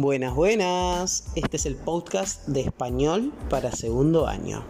Buenas, 0.00 0.34
buenas. 0.34 1.24
Este 1.34 1.58
es 1.58 1.66
el 1.66 1.76
podcast 1.76 2.48
de 2.48 2.62
español 2.62 3.34
para 3.50 3.70
segundo 3.70 4.26
año. 4.26 4.64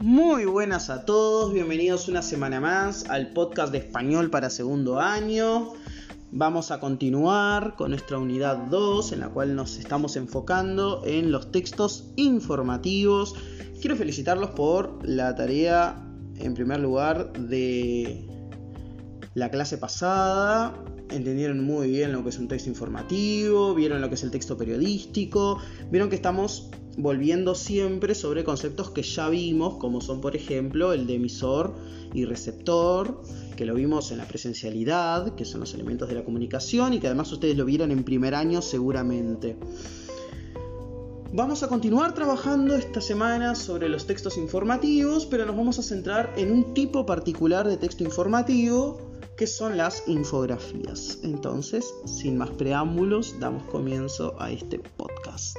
Muy 0.00 0.44
buenas 0.44 0.90
a 0.90 1.04
todos, 1.04 1.52
bienvenidos 1.52 2.08
una 2.08 2.22
semana 2.22 2.60
más 2.60 3.08
al 3.08 3.32
podcast 3.32 3.70
de 3.70 3.78
español 3.78 4.28
para 4.28 4.50
segundo 4.50 4.98
año. 4.98 5.72
Vamos 6.38 6.70
a 6.70 6.80
continuar 6.80 7.76
con 7.76 7.92
nuestra 7.92 8.18
unidad 8.18 8.58
2 8.66 9.12
en 9.12 9.20
la 9.20 9.30
cual 9.30 9.56
nos 9.56 9.78
estamos 9.78 10.16
enfocando 10.16 11.00
en 11.06 11.32
los 11.32 11.50
textos 11.50 12.10
informativos. 12.16 13.34
Quiero 13.80 13.96
felicitarlos 13.96 14.50
por 14.50 14.98
la 15.02 15.34
tarea, 15.34 15.96
en 16.36 16.52
primer 16.52 16.80
lugar, 16.80 17.32
de 17.32 18.28
la 19.32 19.50
clase 19.50 19.78
pasada. 19.78 20.74
Entendieron 21.08 21.64
muy 21.64 21.88
bien 21.88 22.12
lo 22.12 22.22
que 22.22 22.28
es 22.28 22.38
un 22.38 22.48
texto 22.48 22.68
informativo, 22.68 23.74
vieron 23.74 24.02
lo 24.02 24.10
que 24.10 24.16
es 24.16 24.22
el 24.22 24.30
texto 24.30 24.58
periodístico, 24.58 25.58
vieron 25.90 26.10
que 26.10 26.16
estamos 26.16 26.68
volviendo 26.98 27.54
siempre 27.54 28.14
sobre 28.14 28.44
conceptos 28.44 28.90
que 28.90 29.02
ya 29.02 29.30
vimos, 29.30 29.78
como 29.78 30.02
son 30.02 30.20
por 30.20 30.36
ejemplo 30.36 30.92
el 30.92 31.06
de 31.06 31.14
emisor 31.14 31.74
y 32.12 32.26
receptor, 32.26 33.22
que 33.56 33.66
lo 33.66 33.74
vimos 33.74 34.12
en 34.12 34.18
la 34.18 34.28
presencialidad, 34.28 35.34
que 35.34 35.44
son 35.44 35.60
los 35.60 35.74
elementos 35.74 36.08
de 36.08 36.14
la 36.14 36.24
comunicación 36.24 36.92
y 36.92 37.00
que 37.00 37.08
además 37.08 37.32
ustedes 37.32 37.56
lo 37.56 37.64
vieron 37.64 37.90
en 37.90 38.04
primer 38.04 38.34
año 38.34 38.62
seguramente. 38.62 39.56
Vamos 41.32 41.62
a 41.62 41.68
continuar 41.68 42.14
trabajando 42.14 42.76
esta 42.76 43.00
semana 43.00 43.54
sobre 43.54 43.88
los 43.88 44.06
textos 44.06 44.38
informativos, 44.38 45.26
pero 45.26 45.44
nos 45.44 45.56
vamos 45.56 45.78
a 45.78 45.82
centrar 45.82 46.32
en 46.36 46.52
un 46.52 46.72
tipo 46.72 47.04
particular 47.04 47.66
de 47.66 47.76
texto 47.76 48.04
informativo, 48.04 49.10
que 49.36 49.46
son 49.46 49.76
las 49.76 50.04
infografías. 50.06 51.18
Entonces, 51.22 51.92
sin 52.06 52.38
más 52.38 52.50
preámbulos, 52.50 53.34
damos 53.38 53.64
comienzo 53.64 54.34
a 54.40 54.50
este 54.50 54.78
podcast. 54.78 55.58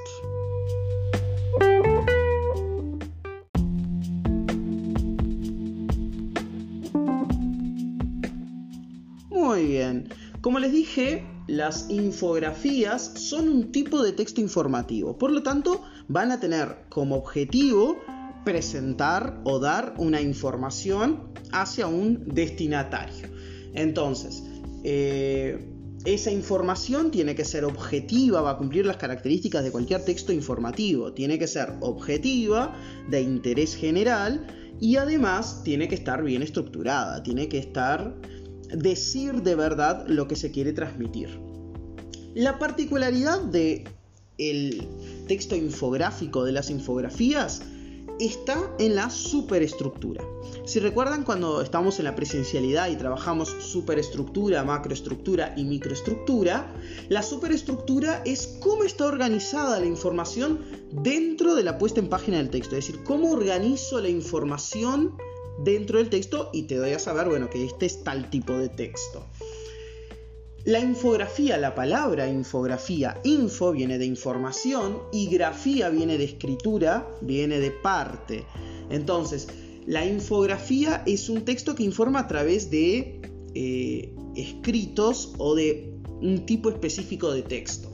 Muy 9.57 9.65
bien. 9.65 10.09
Como 10.41 10.59
les 10.59 10.71
dije, 10.71 11.25
las 11.47 11.89
infografías 11.89 13.01
son 13.15 13.49
un 13.49 13.71
tipo 13.71 14.03
de 14.03 14.11
texto 14.11 14.39
informativo. 14.39 15.17
Por 15.17 15.31
lo 15.31 15.41
tanto, 15.41 15.81
van 16.07 16.31
a 16.31 16.39
tener 16.39 16.85
como 16.89 17.15
objetivo 17.15 17.97
presentar 18.45 19.41
o 19.45 19.57
dar 19.57 19.95
una 19.97 20.21
información 20.21 21.33
hacia 21.51 21.87
un 21.87 22.23
destinatario. 22.27 23.29
Entonces, 23.73 24.43
eh, 24.83 25.67
esa 26.05 26.29
información 26.29 27.09
tiene 27.09 27.33
que 27.33 27.43
ser 27.43 27.65
objetiva, 27.65 28.41
va 28.41 28.51
a 28.51 28.57
cumplir 28.57 28.85
las 28.85 28.97
características 28.97 29.63
de 29.63 29.71
cualquier 29.71 30.05
texto 30.05 30.31
informativo. 30.31 31.13
Tiene 31.13 31.39
que 31.39 31.47
ser 31.47 31.73
objetiva, 31.79 32.75
de 33.09 33.21
interés 33.21 33.75
general 33.75 34.45
y 34.79 34.97
además 34.97 35.63
tiene 35.63 35.87
que 35.87 35.95
estar 35.95 36.23
bien 36.23 36.43
estructurada, 36.43 37.23
tiene 37.23 37.49
que 37.49 37.57
estar 37.57 38.13
decir 38.73 39.43
de 39.43 39.55
verdad 39.55 40.05
lo 40.07 40.27
que 40.27 40.35
se 40.35 40.51
quiere 40.51 40.73
transmitir. 40.73 41.39
La 42.33 42.59
particularidad 42.59 43.41
de 43.41 43.85
el 44.37 44.87
texto 45.27 45.55
infográfico 45.55 46.43
de 46.43 46.51
las 46.51 46.69
infografías 46.69 47.61
está 48.19 48.71
en 48.79 48.95
la 48.95 49.09
superestructura. 49.09 50.23
Si 50.65 50.79
recuerdan 50.79 51.23
cuando 51.23 51.61
estamos 51.61 51.99
en 51.99 52.05
la 52.05 52.15
presencialidad 52.15 52.89
y 52.89 52.95
trabajamos 52.95 53.49
superestructura, 53.59 54.63
macroestructura 54.63 55.53
y 55.55 55.63
microestructura, 55.63 56.73
la 57.09 57.21
superestructura 57.21 58.21
es 58.25 58.57
cómo 58.59 58.83
está 58.83 59.05
organizada 59.05 59.79
la 59.79 59.85
información 59.85 60.61
dentro 60.91 61.55
de 61.55 61.63
la 61.63 61.77
puesta 61.77 61.99
en 61.99 62.09
página 62.09 62.37
del 62.37 62.49
texto, 62.49 62.75
es 62.75 62.87
decir, 62.87 63.03
cómo 63.03 63.31
organizo 63.31 64.01
la 64.01 64.09
información 64.09 65.15
dentro 65.63 65.97
del 65.99 66.09
texto 66.09 66.49
y 66.53 66.63
te 66.63 66.75
doy 66.75 66.91
a 66.91 66.99
saber, 66.99 67.27
bueno, 67.27 67.49
que 67.49 67.65
este 67.65 67.85
es 67.85 68.03
tal 68.03 68.29
tipo 68.29 68.53
de 68.53 68.69
texto. 68.69 69.25
La 70.65 70.79
infografía, 70.79 71.57
la 71.57 71.75
palabra 71.75 72.27
infografía, 72.27 73.21
info 73.23 73.71
viene 73.71 73.97
de 73.97 74.05
información 74.05 74.99
y 75.13 75.27
grafía 75.27 75.89
viene 75.89 76.17
de 76.17 76.25
escritura, 76.25 77.07
viene 77.21 77.59
de 77.59 77.71
parte. 77.71 78.43
Entonces, 78.89 79.47
la 79.85 80.05
infografía 80.05 81.03
es 81.05 81.29
un 81.29 81.45
texto 81.45 81.73
que 81.73 81.83
informa 81.83 82.19
a 82.19 82.27
través 82.27 82.69
de 82.69 83.21
eh, 83.55 84.13
escritos 84.35 85.33
o 85.37 85.55
de 85.55 85.93
un 86.21 86.45
tipo 86.45 86.69
específico 86.69 87.31
de 87.31 87.43
texto. 87.43 87.86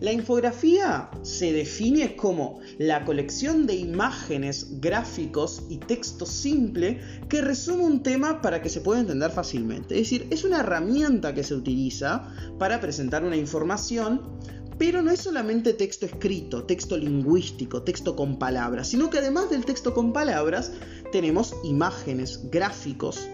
La 0.00 0.12
infografía 0.12 1.10
se 1.20 1.52
define 1.52 2.16
como 2.16 2.60
la 2.78 3.04
colección 3.04 3.66
de 3.66 3.74
imágenes, 3.74 4.80
gráficos 4.80 5.64
y 5.68 5.76
texto 5.76 6.24
simple 6.24 7.02
que 7.28 7.42
resume 7.42 7.84
un 7.84 8.02
tema 8.02 8.40
para 8.40 8.62
que 8.62 8.70
se 8.70 8.80
pueda 8.80 9.00
entender 9.00 9.30
fácilmente. 9.30 9.96
Es 9.96 10.10
decir, 10.10 10.26
es 10.30 10.44
una 10.44 10.60
herramienta 10.60 11.34
que 11.34 11.44
se 11.44 11.54
utiliza 11.54 12.34
para 12.58 12.80
presentar 12.80 13.24
una 13.24 13.36
información, 13.36 14.22
pero 14.78 15.02
no 15.02 15.10
es 15.10 15.20
solamente 15.20 15.74
texto 15.74 16.06
escrito, 16.06 16.64
texto 16.64 16.96
lingüístico, 16.96 17.82
texto 17.82 18.16
con 18.16 18.38
palabras, 18.38 18.88
sino 18.88 19.10
que 19.10 19.18
además 19.18 19.50
del 19.50 19.66
texto 19.66 19.92
con 19.92 20.14
palabras 20.14 20.72
tenemos 21.12 21.54
imágenes, 21.62 22.40
gráficos. 22.50 23.28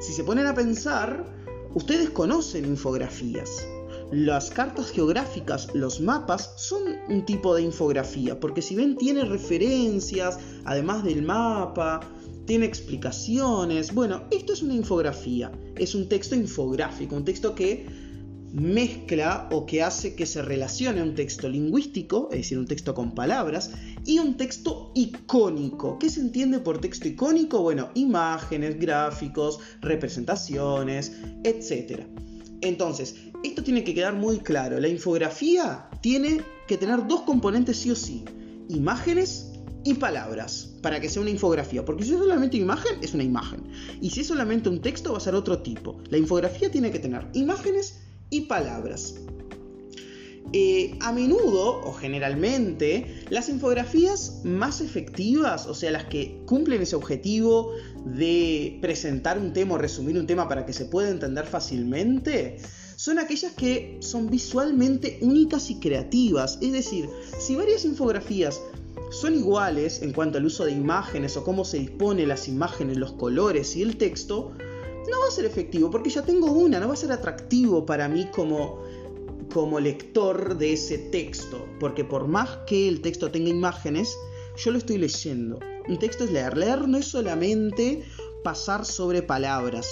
Si 0.00 0.12
se 0.12 0.22
ponen 0.22 0.46
a 0.46 0.54
pensar, 0.54 1.24
ustedes 1.72 2.10
conocen 2.10 2.66
infografías. 2.66 3.64
Las 4.12 4.50
cartas 4.50 4.90
geográficas, 4.90 5.68
los 5.72 6.00
mapas, 6.00 6.52
son 6.56 6.82
un 7.08 7.24
tipo 7.24 7.54
de 7.54 7.62
infografía, 7.62 8.40
porque 8.40 8.60
si 8.60 8.74
ven 8.74 8.96
tiene 8.96 9.24
referencias, 9.24 10.38
además 10.64 11.04
del 11.04 11.22
mapa, 11.22 12.00
tiene 12.44 12.66
explicaciones. 12.66 13.94
Bueno, 13.94 14.24
esto 14.32 14.52
es 14.52 14.62
una 14.62 14.74
infografía, 14.74 15.52
es 15.76 15.94
un 15.94 16.08
texto 16.08 16.34
infográfico, 16.34 17.14
un 17.14 17.24
texto 17.24 17.54
que 17.54 17.86
mezcla 18.52 19.48
o 19.52 19.64
que 19.64 19.82
hace 19.82 20.16
que 20.16 20.26
se 20.26 20.42
relacione 20.42 21.02
un 21.02 21.14
texto 21.14 21.48
lingüístico, 21.48 22.28
es 22.32 22.38
decir, 22.38 22.58
un 22.58 22.66
texto 22.66 22.94
con 22.94 23.14
palabras, 23.14 23.70
y 24.04 24.18
un 24.18 24.36
texto 24.36 24.90
icónico. 24.96 26.00
¿Qué 26.00 26.10
se 26.10 26.20
entiende 26.20 26.58
por 26.58 26.80
texto 26.80 27.06
icónico? 27.06 27.62
Bueno, 27.62 27.90
imágenes, 27.94 28.78
gráficos, 28.80 29.60
representaciones, 29.80 31.12
etc. 31.44 32.06
Entonces, 32.60 33.14
esto 33.42 33.62
tiene 33.62 33.84
que 33.84 33.94
quedar 33.94 34.14
muy 34.14 34.38
claro. 34.38 34.78
La 34.80 34.88
infografía 34.88 35.88
tiene 36.00 36.42
que 36.66 36.76
tener 36.76 37.06
dos 37.06 37.22
componentes 37.22 37.78
sí 37.78 37.90
o 37.90 37.96
sí. 37.96 38.24
Imágenes 38.68 39.50
y 39.84 39.94
palabras 39.94 40.74
para 40.82 41.00
que 41.00 41.08
sea 41.08 41.22
una 41.22 41.30
infografía. 41.30 41.84
Porque 41.84 42.04
si 42.04 42.12
es 42.12 42.18
solamente 42.18 42.56
imagen, 42.56 42.98
es 43.02 43.14
una 43.14 43.24
imagen. 43.24 43.62
Y 44.00 44.10
si 44.10 44.20
es 44.20 44.26
solamente 44.26 44.68
un 44.68 44.80
texto, 44.80 45.12
va 45.12 45.18
a 45.18 45.20
ser 45.20 45.34
otro 45.34 45.60
tipo. 45.60 45.98
La 46.10 46.18
infografía 46.18 46.70
tiene 46.70 46.90
que 46.90 46.98
tener 46.98 47.26
imágenes 47.32 48.00
y 48.30 48.42
palabras. 48.42 49.14
Eh, 50.52 50.96
a 51.00 51.12
menudo 51.12 51.80
o 51.84 51.92
generalmente 51.92 53.22
las 53.30 53.48
infografías 53.48 54.40
más 54.42 54.80
efectivas, 54.80 55.66
o 55.68 55.74
sea, 55.74 55.92
las 55.92 56.06
que 56.06 56.42
cumplen 56.44 56.82
ese 56.82 56.96
objetivo 56.96 57.72
de 58.04 58.76
presentar 58.80 59.38
un 59.38 59.52
tema 59.52 59.74
o 59.74 59.78
resumir 59.78 60.18
un 60.18 60.26
tema 60.26 60.48
para 60.48 60.66
que 60.66 60.72
se 60.72 60.86
pueda 60.86 61.08
entender 61.08 61.46
fácilmente, 61.46 62.58
son 63.00 63.18
aquellas 63.18 63.52
que 63.52 63.96
son 64.00 64.28
visualmente 64.28 65.18
únicas 65.22 65.70
y 65.70 65.80
creativas. 65.80 66.58
Es 66.60 66.72
decir, 66.72 67.08
si 67.38 67.56
varias 67.56 67.86
infografías 67.86 68.60
son 69.10 69.36
iguales 69.36 70.02
en 70.02 70.12
cuanto 70.12 70.36
al 70.36 70.44
uso 70.44 70.66
de 70.66 70.72
imágenes 70.72 71.34
o 71.38 71.42
cómo 71.42 71.64
se 71.64 71.78
dispone 71.78 72.26
las 72.26 72.46
imágenes, 72.46 72.98
los 72.98 73.12
colores 73.12 73.74
y 73.74 73.80
el 73.80 73.96
texto, 73.96 74.52
no 75.10 75.18
va 75.18 75.28
a 75.28 75.30
ser 75.30 75.46
efectivo 75.46 75.90
porque 75.90 76.10
ya 76.10 76.26
tengo 76.26 76.52
una, 76.52 76.78
no 76.78 76.88
va 76.88 76.92
a 76.92 76.96
ser 76.98 77.10
atractivo 77.10 77.86
para 77.86 78.06
mí 78.06 78.26
como, 78.26 78.82
como 79.50 79.80
lector 79.80 80.58
de 80.58 80.74
ese 80.74 80.98
texto, 80.98 81.66
porque 81.80 82.04
por 82.04 82.28
más 82.28 82.50
que 82.66 82.86
el 82.86 83.00
texto 83.00 83.30
tenga 83.30 83.48
imágenes, 83.48 84.14
yo 84.62 84.72
lo 84.72 84.76
estoy 84.76 84.98
leyendo. 84.98 85.58
Un 85.88 85.98
texto 85.98 86.24
es 86.24 86.32
leer, 86.32 86.54
leer 86.54 86.86
no 86.86 86.98
es 86.98 87.06
solamente 87.06 88.04
pasar 88.44 88.84
sobre 88.84 89.22
palabras, 89.22 89.88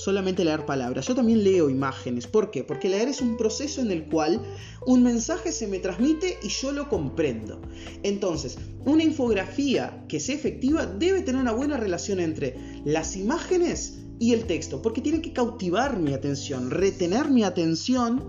solamente 0.00 0.44
leer 0.44 0.66
palabras. 0.66 1.06
Yo 1.06 1.14
también 1.14 1.44
leo 1.44 1.70
imágenes. 1.70 2.26
¿Por 2.26 2.50
qué? 2.50 2.64
Porque 2.64 2.88
leer 2.88 3.08
es 3.08 3.20
un 3.20 3.36
proceso 3.36 3.80
en 3.80 3.90
el 3.90 4.04
cual 4.04 4.40
un 4.86 5.02
mensaje 5.02 5.52
se 5.52 5.66
me 5.66 5.78
transmite 5.78 6.38
y 6.42 6.48
yo 6.48 6.72
lo 6.72 6.88
comprendo. 6.88 7.60
Entonces, 8.02 8.58
una 8.84 9.04
infografía 9.04 10.04
que 10.08 10.20
sea 10.20 10.34
efectiva 10.34 10.86
debe 10.86 11.22
tener 11.22 11.40
una 11.40 11.52
buena 11.52 11.76
relación 11.76 12.20
entre 12.20 12.56
las 12.84 13.16
imágenes 13.16 13.98
y 14.18 14.32
el 14.32 14.44
texto, 14.44 14.82
porque 14.82 15.00
tiene 15.00 15.22
que 15.22 15.32
cautivar 15.32 15.98
mi 15.98 16.12
atención, 16.12 16.70
retener 16.70 17.30
mi 17.30 17.42
atención 17.42 18.22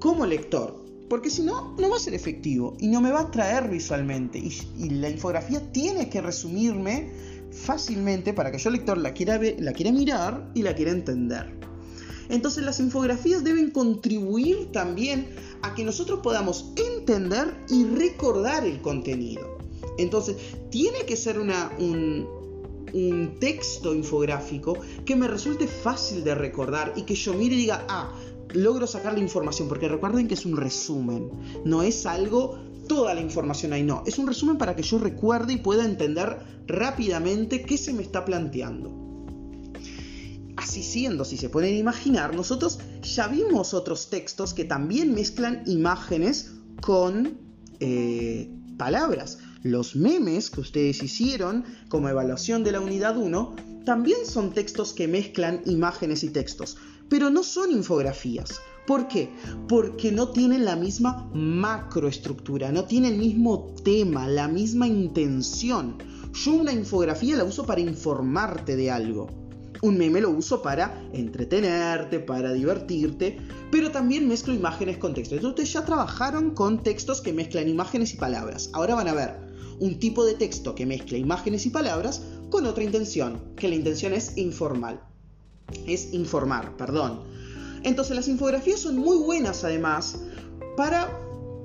como 0.00 0.26
lector. 0.26 0.84
Porque 1.08 1.30
si 1.30 1.42
no, 1.42 1.76
no 1.78 1.88
va 1.88 1.96
a 1.96 2.00
ser 2.00 2.14
efectivo 2.14 2.76
y 2.80 2.88
no 2.88 3.00
me 3.00 3.12
va 3.12 3.20
a 3.20 3.22
atraer 3.24 3.68
visualmente. 3.70 4.38
Y, 4.40 4.52
y 4.76 4.90
la 4.90 5.08
infografía 5.08 5.60
tiene 5.70 6.08
que 6.08 6.20
resumirme 6.20 7.12
fácilmente 7.56 8.32
para 8.32 8.52
que 8.52 8.58
yo 8.58 8.70
lector 8.70 8.98
la 8.98 9.12
quiera, 9.14 9.40
la 9.58 9.72
quiera 9.72 9.92
mirar 9.92 10.50
y 10.54 10.62
la 10.62 10.74
quiera 10.74 10.92
entender. 10.92 11.52
Entonces 12.28 12.64
las 12.64 12.80
infografías 12.80 13.44
deben 13.44 13.70
contribuir 13.70 14.70
también 14.72 15.28
a 15.62 15.74
que 15.74 15.84
nosotros 15.84 16.20
podamos 16.22 16.72
entender 16.76 17.54
y 17.68 17.84
recordar 17.84 18.64
el 18.64 18.80
contenido. 18.80 19.58
Entonces 19.98 20.36
tiene 20.70 21.00
que 21.06 21.16
ser 21.16 21.38
una, 21.38 21.70
un, 21.78 22.26
un 22.92 23.36
texto 23.38 23.94
infográfico 23.94 24.78
que 25.04 25.16
me 25.16 25.28
resulte 25.28 25.66
fácil 25.66 26.24
de 26.24 26.34
recordar 26.34 26.92
y 26.96 27.02
que 27.02 27.14
yo 27.14 27.34
mire 27.34 27.54
y 27.54 27.58
diga, 27.58 27.84
ah, 27.88 28.12
logro 28.52 28.86
sacar 28.86 29.14
la 29.14 29.20
información, 29.20 29.68
porque 29.68 29.88
recuerden 29.88 30.28
que 30.28 30.34
es 30.34 30.46
un 30.46 30.56
resumen, 30.56 31.30
no 31.64 31.82
es 31.82 32.06
algo, 32.06 32.58
toda 32.86 33.14
la 33.14 33.20
información 33.20 33.72
ahí, 33.72 33.82
no, 33.82 34.02
es 34.06 34.18
un 34.18 34.26
resumen 34.26 34.58
para 34.58 34.76
que 34.76 34.82
yo 34.82 34.98
recuerde 34.98 35.54
y 35.54 35.58
pueda 35.58 35.84
entender 35.84 36.38
rápidamente 36.66 37.62
qué 37.62 37.78
se 37.78 37.92
me 37.92 38.02
está 38.02 38.24
planteando. 38.24 39.06
Así 40.56 40.82
siendo, 40.82 41.24
si 41.24 41.36
se 41.36 41.50
pueden 41.50 41.76
imaginar, 41.76 42.34
nosotros 42.34 42.78
ya 43.02 43.28
vimos 43.28 43.74
otros 43.74 44.08
textos 44.08 44.54
que 44.54 44.64
también 44.64 45.14
mezclan 45.14 45.62
imágenes 45.66 46.52
con 46.80 47.38
eh, 47.80 48.50
palabras. 48.78 49.38
Los 49.62 49.96
memes 49.96 50.50
que 50.50 50.60
ustedes 50.60 51.02
hicieron 51.02 51.64
como 51.88 52.08
evaluación 52.08 52.64
de 52.64 52.72
la 52.72 52.80
unidad 52.80 53.16
1 53.16 53.56
también 53.84 54.26
son 54.26 54.52
textos 54.52 54.92
que 54.92 55.08
mezclan 55.08 55.62
imágenes 55.66 56.24
y 56.24 56.30
textos, 56.30 56.76
pero 57.08 57.30
no 57.30 57.42
son 57.42 57.70
infografías. 57.70 58.60
¿Por 58.86 59.08
qué? 59.08 59.30
Porque 59.68 60.12
no 60.12 60.28
tienen 60.28 60.64
la 60.64 60.76
misma 60.76 61.28
macroestructura, 61.34 62.70
no 62.70 62.84
tienen 62.84 63.14
el 63.14 63.18
mismo 63.18 63.74
tema, 63.82 64.28
la 64.28 64.46
misma 64.46 64.86
intención. 64.86 65.96
Yo 66.32 66.52
una 66.54 66.72
infografía 66.72 67.36
la 67.36 67.44
uso 67.44 67.66
para 67.66 67.80
informarte 67.80 68.76
de 68.76 68.90
algo. 68.90 69.28
Un 69.82 69.98
meme 69.98 70.20
lo 70.20 70.30
uso 70.30 70.62
para 70.62 71.02
entretenerte, 71.12 72.20
para 72.20 72.52
divertirte, 72.52 73.38
pero 73.70 73.90
también 73.90 74.28
mezclo 74.28 74.54
imágenes 74.54 74.98
con 74.98 75.14
textos. 75.14 75.36
Entonces 75.36 75.50
ustedes 75.50 75.72
ya 75.72 75.84
trabajaron 75.84 76.52
con 76.52 76.82
textos 76.82 77.20
que 77.20 77.32
mezclan 77.32 77.68
imágenes 77.68 78.14
y 78.14 78.16
palabras. 78.16 78.70
Ahora 78.72 78.94
van 78.94 79.08
a 79.08 79.14
ver 79.14 79.34
un 79.80 79.98
tipo 79.98 80.24
de 80.24 80.34
texto 80.34 80.74
que 80.74 80.86
mezcla 80.86 81.18
imágenes 81.18 81.66
y 81.66 81.70
palabras 81.70 82.22
con 82.50 82.66
otra 82.66 82.84
intención, 82.84 83.40
que 83.56 83.68
la 83.68 83.74
intención 83.74 84.12
es 84.12 84.36
informal. 84.36 85.00
Es 85.86 86.14
informar, 86.14 86.76
perdón. 86.76 87.20
Entonces 87.86 88.16
las 88.16 88.26
infografías 88.26 88.80
son 88.80 88.96
muy 88.96 89.16
buenas 89.16 89.62
además 89.62 90.18
para 90.76 91.20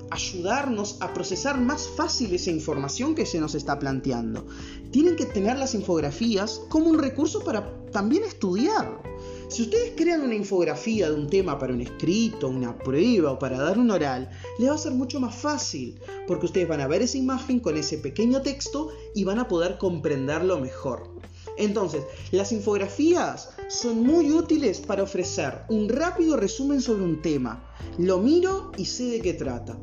ayudarnos 0.08 0.98
a 1.00 1.12
procesar 1.12 1.60
más 1.60 1.88
fácil 1.96 2.32
esa 2.32 2.52
información 2.52 3.16
que 3.16 3.26
se 3.26 3.40
nos 3.40 3.56
está 3.56 3.80
planteando. 3.80 4.46
Tienen 4.92 5.16
que 5.16 5.26
tener 5.26 5.58
las 5.58 5.74
infografías 5.74 6.60
como 6.68 6.90
un 6.90 7.00
recurso 7.00 7.42
para 7.42 7.74
también 7.90 8.22
estudiar. 8.22 9.02
Si 9.48 9.62
ustedes 9.62 9.94
crean 9.96 10.20
una 10.20 10.36
infografía 10.36 11.10
de 11.10 11.16
un 11.16 11.28
tema 11.28 11.58
para 11.58 11.74
un 11.74 11.80
escrito, 11.80 12.48
una 12.48 12.78
prueba 12.78 13.32
o 13.32 13.38
para 13.40 13.58
dar 13.58 13.76
un 13.76 13.90
oral, 13.90 14.30
les 14.60 14.70
va 14.70 14.74
a 14.76 14.78
ser 14.78 14.92
mucho 14.92 15.18
más 15.18 15.34
fácil, 15.34 16.00
porque 16.28 16.46
ustedes 16.46 16.68
van 16.68 16.82
a 16.82 16.86
ver 16.86 17.02
esa 17.02 17.18
imagen 17.18 17.58
con 17.58 17.76
ese 17.76 17.98
pequeño 17.98 18.42
texto 18.42 18.90
y 19.12 19.24
van 19.24 19.40
a 19.40 19.48
poder 19.48 19.76
comprenderlo 19.76 20.60
mejor. 20.60 21.11
Entonces, 21.56 22.04
las 22.30 22.52
infografías 22.52 23.50
son 23.68 24.02
muy 24.02 24.32
útiles 24.32 24.80
para 24.80 25.02
ofrecer 25.02 25.62
un 25.68 25.88
rápido 25.88 26.36
resumen 26.36 26.80
sobre 26.80 27.04
un 27.04 27.22
tema. 27.22 27.68
Lo 27.98 28.18
miro 28.18 28.72
y 28.76 28.86
sé 28.86 29.04
de 29.04 29.20
qué 29.20 29.34
trata. 29.34 29.78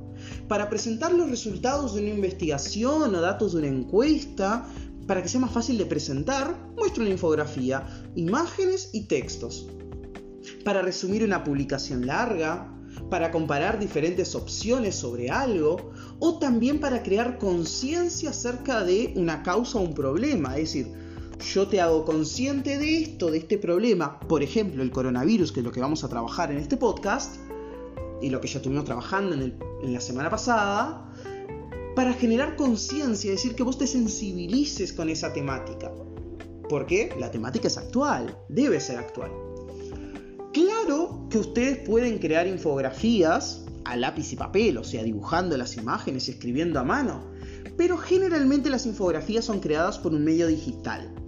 Para 0.47 0.69
presentar 0.69 1.13
los 1.13 1.29
resultados 1.29 1.93
de 1.93 2.01
una 2.01 2.09
investigación 2.09 3.13
o 3.13 3.21
datos 3.21 3.53
de 3.53 3.59
una 3.59 3.67
encuesta, 3.67 4.67
para 5.07 5.23
que 5.23 5.29
sea 5.29 5.39
más 5.39 5.51
fácil 5.51 5.77
de 5.77 5.85
presentar, 5.85 6.55
muestro 6.75 7.01
una 7.01 7.11
infografía, 7.11 7.87
imágenes 8.15 8.89
y 8.93 9.05
textos. 9.05 9.67
Para 10.63 10.81
resumir 10.81 11.23
una 11.23 11.43
publicación 11.43 12.05
larga, 12.05 12.75
para 13.09 13.31
comparar 13.31 13.79
diferentes 13.79 14.35
opciones 14.35 14.95
sobre 14.95 15.29
algo, 15.29 15.91
o 16.19 16.37
también 16.37 16.79
para 16.79 17.01
crear 17.01 17.37
conciencia 17.39 18.31
acerca 18.31 18.83
de 18.83 19.13
una 19.15 19.41
causa 19.41 19.79
o 19.79 19.81
un 19.81 19.93
problema. 19.93 20.57
Es 20.57 20.73
decir, 20.73 21.08
yo 21.39 21.67
te 21.67 21.81
hago 21.81 22.05
consciente 22.05 22.77
de 22.77 22.97
esto, 22.97 23.31
de 23.31 23.39
este 23.39 23.57
problema, 23.57 24.19
por 24.19 24.43
ejemplo, 24.43 24.83
el 24.83 24.91
coronavirus, 24.91 25.51
que 25.51 25.61
es 25.61 25.65
lo 25.65 25.71
que 25.71 25.79
vamos 25.79 26.03
a 26.03 26.09
trabajar 26.09 26.51
en 26.51 26.57
este 26.57 26.77
podcast, 26.77 27.37
y 28.21 28.29
lo 28.29 28.41
que 28.41 28.47
ya 28.47 28.57
estuvimos 28.57 28.85
trabajando 28.85 29.35
en, 29.35 29.57
en 29.81 29.93
la 29.93 30.01
semana 30.01 30.29
pasada, 30.29 31.11
para 31.95 32.13
generar 32.13 32.55
conciencia, 32.55 33.31
decir 33.31 33.55
que 33.55 33.63
vos 33.63 33.77
te 33.77 33.87
sensibilices 33.87 34.93
con 34.93 35.09
esa 35.09 35.33
temática. 35.33 35.91
Porque 36.69 37.13
la 37.19 37.31
temática 37.31 37.67
es 37.67 37.77
actual, 37.77 38.37
debe 38.47 38.79
ser 38.79 38.97
actual. 38.97 39.31
Claro 40.53 41.27
que 41.29 41.39
ustedes 41.39 41.77
pueden 41.79 42.19
crear 42.19 42.47
infografías 42.47 43.65
a 43.85 43.95
lápiz 43.95 44.31
y 44.33 44.35
papel, 44.35 44.77
o 44.77 44.83
sea, 44.83 45.03
dibujando 45.03 45.57
las 45.57 45.77
imágenes 45.77 46.27
y 46.27 46.31
escribiendo 46.31 46.79
a 46.79 46.83
mano, 46.83 47.23
pero 47.75 47.97
generalmente 47.97 48.69
las 48.69 48.85
infografías 48.85 49.45
son 49.45 49.59
creadas 49.59 49.97
por 49.97 50.13
un 50.13 50.23
medio 50.23 50.47
digital. 50.47 51.18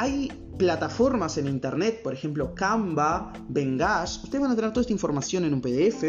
Hay 0.00 0.30
plataformas 0.56 1.38
en 1.38 1.48
internet, 1.48 2.02
por 2.04 2.14
ejemplo 2.14 2.54
Canva, 2.54 3.32
Vengash, 3.48 4.22
ustedes 4.22 4.40
van 4.40 4.52
a 4.52 4.54
tener 4.54 4.70
toda 4.70 4.82
esta 4.82 4.92
información 4.92 5.44
en 5.44 5.54
un 5.54 5.60
PDF, 5.60 6.04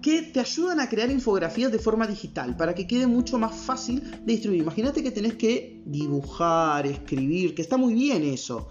que 0.00 0.22
te 0.22 0.40
ayudan 0.40 0.80
a 0.80 0.88
crear 0.88 1.10
infografías 1.10 1.70
de 1.70 1.78
forma 1.78 2.06
digital 2.06 2.56
para 2.56 2.74
que 2.74 2.86
quede 2.86 3.06
mucho 3.06 3.38
más 3.38 3.54
fácil 3.54 4.00
de 4.00 4.32
distribuir. 4.32 4.62
Imagínate 4.62 5.02
que 5.02 5.10
tenés 5.10 5.34
que 5.34 5.82
dibujar, 5.84 6.86
escribir, 6.86 7.54
que 7.54 7.60
está 7.60 7.76
muy 7.76 7.92
bien 7.92 8.22
eso, 8.22 8.68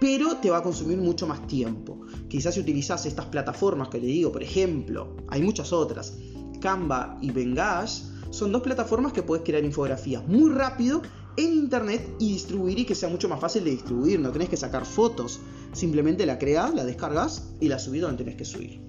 pero 0.00 0.38
te 0.38 0.50
va 0.50 0.58
a 0.58 0.62
consumir 0.64 0.98
mucho 0.98 1.28
más 1.28 1.46
tiempo. 1.46 2.00
Quizás 2.28 2.54
si 2.54 2.60
utilizas 2.60 3.06
estas 3.06 3.26
plataformas 3.26 3.90
que 3.90 4.00
le 4.00 4.08
digo, 4.08 4.32
por 4.32 4.42
ejemplo, 4.42 5.16
hay 5.28 5.40
muchas 5.40 5.72
otras, 5.72 6.18
Canva 6.60 7.16
y 7.22 7.30
Vengash, 7.30 8.02
son 8.30 8.50
dos 8.50 8.62
plataformas 8.62 9.12
que 9.12 9.22
puedes 9.22 9.44
crear 9.44 9.64
infografías 9.64 10.26
muy 10.26 10.50
rápido 10.50 11.02
en 11.44 11.54
internet 11.54 12.16
y 12.18 12.32
distribuir 12.32 12.78
y 12.78 12.84
que 12.84 12.94
sea 12.94 13.08
mucho 13.08 13.28
más 13.28 13.40
fácil 13.40 13.64
de 13.64 13.70
distribuir. 13.70 14.20
No 14.20 14.30
tenés 14.30 14.48
que 14.48 14.56
sacar 14.56 14.84
fotos, 14.84 15.40
simplemente 15.72 16.26
la 16.26 16.38
creas, 16.38 16.74
la 16.74 16.84
descargas 16.84 17.50
y 17.60 17.68
la 17.68 17.78
subís 17.78 18.02
donde 18.02 18.18
tenés 18.18 18.36
que 18.36 18.44
subir. 18.44 18.80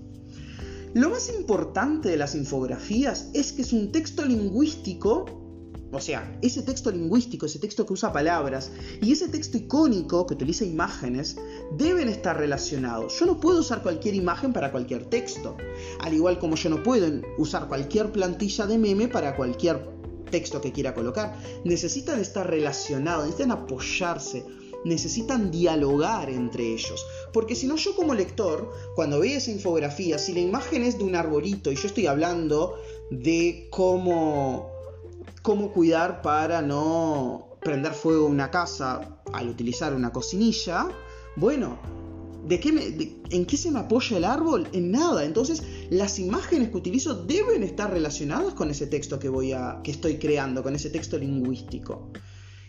Lo 0.93 1.09
más 1.09 1.29
importante 1.29 2.09
de 2.09 2.17
las 2.17 2.35
infografías 2.35 3.29
es 3.33 3.53
que 3.53 3.61
es 3.61 3.71
un 3.71 3.93
texto 3.93 4.25
lingüístico, 4.25 5.25
o 5.93 6.01
sea, 6.01 6.37
ese 6.41 6.63
texto 6.63 6.91
lingüístico, 6.91 7.45
ese 7.45 7.59
texto 7.59 7.85
que 7.85 7.93
usa 7.93 8.11
palabras 8.11 8.71
y 9.01 9.13
ese 9.13 9.29
texto 9.29 9.57
icónico 9.57 10.25
que 10.25 10.33
utiliza 10.33 10.65
imágenes 10.65 11.37
deben 11.77 12.09
estar 12.09 12.37
relacionados. 12.37 13.17
Yo 13.17 13.25
no 13.25 13.39
puedo 13.39 13.61
usar 13.61 13.83
cualquier 13.83 14.15
imagen 14.15 14.51
para 14.51 14.71
cualquier 14.71 15.05
texto, 15.05 15.55
al 16.01 16.13
igual 16.13 16.39
como 16.39 16.55
yo 16.55 16.69
no 16.69 16.83
puedo 16.83 17.21
usar 17.37 17.69
cualquier 17.69 18.11
plantilla 18.11 18.65
de 18.65 18.77
meme 18.77 19.07
para 19.07 19.37
cualquier 19.37 20.00
texto 20.31 20.61
que 20.61 20.71
quiera 20.71 20.95
colocar. 20.95 21.37
Necesitan 21.63 22.19
estar 22.19 22.49
relacionados, 22.49 23.25
necesitan 23.25 23.51
apoyarse 23.51 24.45
necesitan 24.83 25.51
dialogar 25.51 26.29
entre 26.29 26.73
ellos. 26.73 27.05
Porque 27.33 27.55
si 27.55 27.67
no, 27.67 27.75
yo 27.75 27.95
como 27.95 28.13
lector, 28.13 28.71
cuando 28.95 29.19
veo 29.19 29.37
esa 29.37 29.51
infografía, 29.51 30.17
si 30.17 30.33
la 30.33 30.39
imagen 30.39 30.83
es 30.83 30.97
de 30.97 31.03
un 31.03 31.15
arbolito 31.15 31.71
y 31.71 31.75
yo 31.75 31.87
estoy 31.87 32.07
hablando 32.07 32.75
de 33.09 33.67
cómo, 33.69 34.71
cómo 35.41 35.71
cuidar 35.71 36.21
para 36.21 36.61
no 36.61 37.57
prender 37.61 37.93
fuego 37.93 38.25
una 38.25 38.49
casa 38.49 39.21
al 39.33 39.49
utilizar 39.49 39.93
una 39.93 40.11
cocinilla, 40.11 40.87
bueno, 41.35 41.79
¿De 42.47 42.59
qué 42.59 43.17
¿En 43.29 43.45
qué 43.45 43.57
se 43.57 43.71
me 43.71 43.79
apoya 43.79 44.17
el 44.17 44.25
árbol? 44.25 44.67
En 44.73 44.91
nada. 44.91 45.23
Entonces, 45.23 45.63
las 45.89 46.19
imágenes 46.19 46.69
que 46.69 46.77
utilizo 46.77 47.13
deben 47.15 47.63
estar 47.63 47.91
relacionadas 47.91 48.53
con 48.53 48.69
ese 48.69 48.87
texto 48.87 49.19
que 49.19 49.29
voy 49.29 49.53
a. 49.53 49.79
que 49.83 49.91
estoy 49.91 50.17
creando, 50.17 50.63
con 50.63 50.75
ese 50.75 50.89
texto 50.89 51.17
lingüístico. 51.17 52.11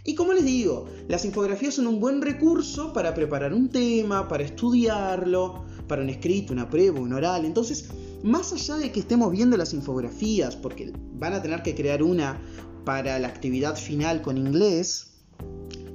Y 0.05 0.15
como 0.17 0.33
les 0.33 0.45
digo, 0.45 0.87
las 1.09 1.25
infografías 1.25 1.75
son 1.75 1.87
un 1.87 2.01
buen 2.01 2.23
recurso 2.23 2.93
para 2.93 3.15
preparar 3.15 3.55
un 3.55 3.69
tema, 3.69 4.27
para 4.27 4.43
estudiarlo, 4.43 5.65
para 5.87 6.03
un 6.03 6.09
escrito, 6.09 6.53
una 6.53 6.69
prueba, 6.69 7.01
un 7.01 7.13
oral. 7.13 7.45
Entonces, 7.45 7.89
más 8.25 8.53
allá 8.53 8.77
de 8.77 8.91
que 8.91 9.01
estemos 9.01 9.31
viendo 9.31 9.57
las 9.57 9.73
infografías, 9.73 10.57
porque 10.57 10.93
van 11.15 11.35
a 11.35 11.43
tener 11.43 11.63
que 11.63 11.77
crear 11.77 12.03
una 12.03 12.41
para 12.85 13.19
la 13.21 13.29
actividad 13.29 13.77
final 13.77 14.23
con 14.23 14.39
inglés, 14.39 15.12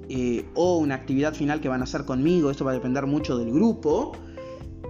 eh, 0.10 0.46
o 0.56 0.78
una 0.78 0.96
actividad 0.96 1.34
final 1.34 1.62
que 1.62 1.70
van 1.70 1.82
a 1.82 1.84
hacer 1.84 2.06
conmigo, 2.06 2.50
esto 2.50 2.66
va 2.66 2.72
a 2.72 2.76
depender 2.76 3.06
mucho 3.06 3.38
del 3.38 3.52
grupo, 3.52 4.14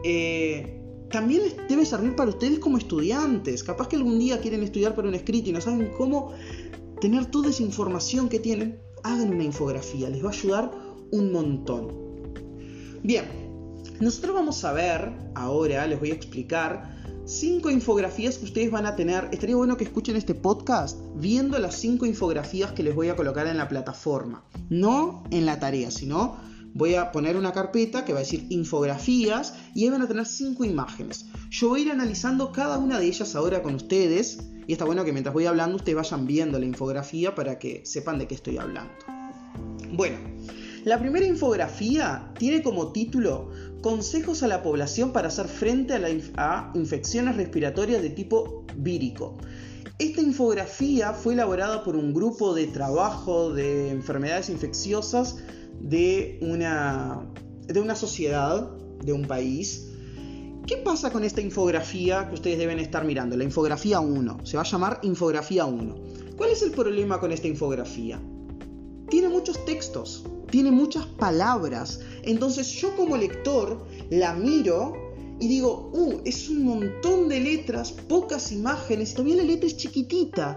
eh, 0.03 0.81
también 1.09 1.41
debe 1.69 1.85
servir 1.85 2.15
para 2.15 2.29
ustedes 2.29 2.59
como 2.59 2.77
estudiantes. 2.77 3.63
Capaz 3.63 3.87
que 3.87 3.95
algún 3.95 4.19
día 4.19 4.39
quieren 4.41 4.61
estudiar 4.63 4.93
para 4.93 5.07
un 5.07 5.15
escrito 5.15 5.49
y 5.49 5.53
no 5.53 5.61
saben 5.61 5.91
cómo 5.97 6.33
tener 6.99 7.27
toda 7.27 7.49
esa 7.49 7.63
información 7.63 8.29
que 8.29 8.39
tienen 8.39 8.79
hagan 9.03 9.33
una 9.33 9.43
infografía, 9.43 10.09
les 10.09 10.23
va 10.23 10.29
a 10.29 10.33
ayudar 10.33 10.71
un 11.11 11.31
montón. 11.31 12.07
Bien, 13.03 13.25
nosotros 13.99 14.35
vamos 14.35 14.63
a 14.65 14.73
ver 14.73 15.11
ahora, 15.35 15.87
les 15.87 15.99
voy 15.99 16.11
a 16.11 16.15
explicar 16.15 16.97
cinco 17.27 17.69
infografías 17.69 18.37
que 18.37 18.45
ustedes 18.45 18.71
van 18.71 18.85
a 18.85 18.95
tener. 18.95 19.27
Estaría 19.33 19.57
bueno 19.57 19.75
que 19.75 19.83
escuchen 19.83 20.15
este 20.15 20.33
podcast 20.33 20.97
viendo 21.15 21.59
las 21.59 21.75
cinco 21.75 22.05
infografías 22.05 22.71
que 22.71 22.83
les 22.83 22.95
voy 22.95 23.09
a 23.09 23.17
colocar 23.17 23.47
en 23.47 23.57
la 23.57 23.67
plataforma. 23.67 24.45
No 24.69 25.23
en 25.29 25.45
la 25.45 25.59
tarea, 25.59 25.91
sino 25.91 26.37
voy 26.73 26.95
a 26.95 27.11
poner 27.11 27.35
una 27.35 27.51
carpeta 27.51 28.05
que 28.05 28.13
va 28.13 28.19
a 28.19 28.23
decir 28.23 28.47
infografías 28.49 29.55
y 29.75 29.83
ahí 29.83 29.89
van 29.89 30.03
a 30.03 30.07
tener 30.07 30.25
cinco 30.25 30.63
imágenes. 30.63 31.25
Yo 31.49 31.69
voy 31.69 31.81
a 31.81 31.83
ir 31.85 31.91
analizando 31.91 32.53
cada 32.53 32.77
una 32.77 32.97
de 32.97 33.07
ellas 33.07 33.35
ahora 33.35 33.61
con 33.61 33.75
ustedes 33.75 34.39
y 34.65 34.71
está 34.71 34.85
bueno 34.85 35.03
que 35.03 35.11
mientras 35.11 35.33
voy 35.33 35.47
hablando 35.47 35.75
ustedes 35.75 35.97
vayan 35.97 36.27
viendo 36.27 36.57
la 36.59 36.65
infografía 36.65 37.35
para 37.35 37.59
que 37.59 37.85
sepan 37.85 38.19
de 38.19 38.27
qué 38.27 38.35
estoy 38.35 38.57
hablando. 38.57 38.93
Bueno, 39.91 40.17
la 40.87 40.97
primera 40.97 41.25
infografía 41.25 42.31
tiene 42.39 42.63
como 42.63 42.93
título 42.93 43.49
Consejos 43.81 44.41
a 44.41 44.47
la 44.47 44.63
población 44.63 45.11
para 45.11 45.27
hacer 45.27 45.49
frente 45.49 45.93
a, 46.37 46.71
infecciones 46.75 47.35
respiratorias 47.35 48.01
de 48.01 48.09
tipo 48.09 48.63
vírico. 48.77 49.37
Esta 49.99 50.21
infografía 50.21 51.11
fue 51.11 51.33
elaborada 51.33 51.83
por 51.83 51.97
un 51.97 52.13
grupo 52.13 52.55
de 52.55 52.67
trabajo 52.67 53.53
de 53.53 53.89
enfermedades 53.89 54.49
infecciosas 54.49 55.39
de 55.81 56.39
una, 56.41 57.21
de 57.65 57.81
una 57.81 57.95
sociedad, 57.97 58.71
de 59.03 59.11
un 59.11 59.27
país. 59.27 59.89
¿Qué 60.65 60.77
pasa 60.77 61.11
con 61.11 61.25
esta 61.25 61.41
infografía 61.41 62.29
que 62.29 62.35
ustedes 62.35 62.59
deben 62.59 62.79
estar 62.79 63.03
mirando? 63.03 63.35
La 63.35 63.43
infografía 63.43 63.99
1. 63.99 64.45
Se 64.45 64.55
va 64.55 64.63
a 64.63 64.65
llamar 64.65 64.99
infografía 65.03 65.65
1. 65.65 65.95
¿Cuál 66.37 66.51
es 66.51 66.61
el 66.61 66.71
problema 66.71 67.19
con 67.19 67.33
esta 67.33 67.49
infografía? 67.49 68.21
Tiene 69.09 69.27
muchos 69.27 69.65
textos 69.65 70.23
tiene 70.49 70.71
muchas 70.71 71.05
palabras. 71.05 71.99
Entonces 72.23 72.67
yo 72.67 72.95
como 72.95 73.17
lector 73.17 73.85
la 74.09 74.33
miro 74.33 75.07
y 75.39 75.47
digo, 75.47 75.91
uh, 75.93 76.21
es 76.25 76.49
un 76.49 76.63
montón 76.63 77.29
de 77.29 77.39
letras, 77.39 77.91
pocas 77.91 78.51
imágenes, 78.51 79.11
y 79.11 79.13
todavía 79.13 79.35
la 79.35 79.43
letra 79.43 79.67
es 79.67 79.77
chiquitita. 79.77 80.55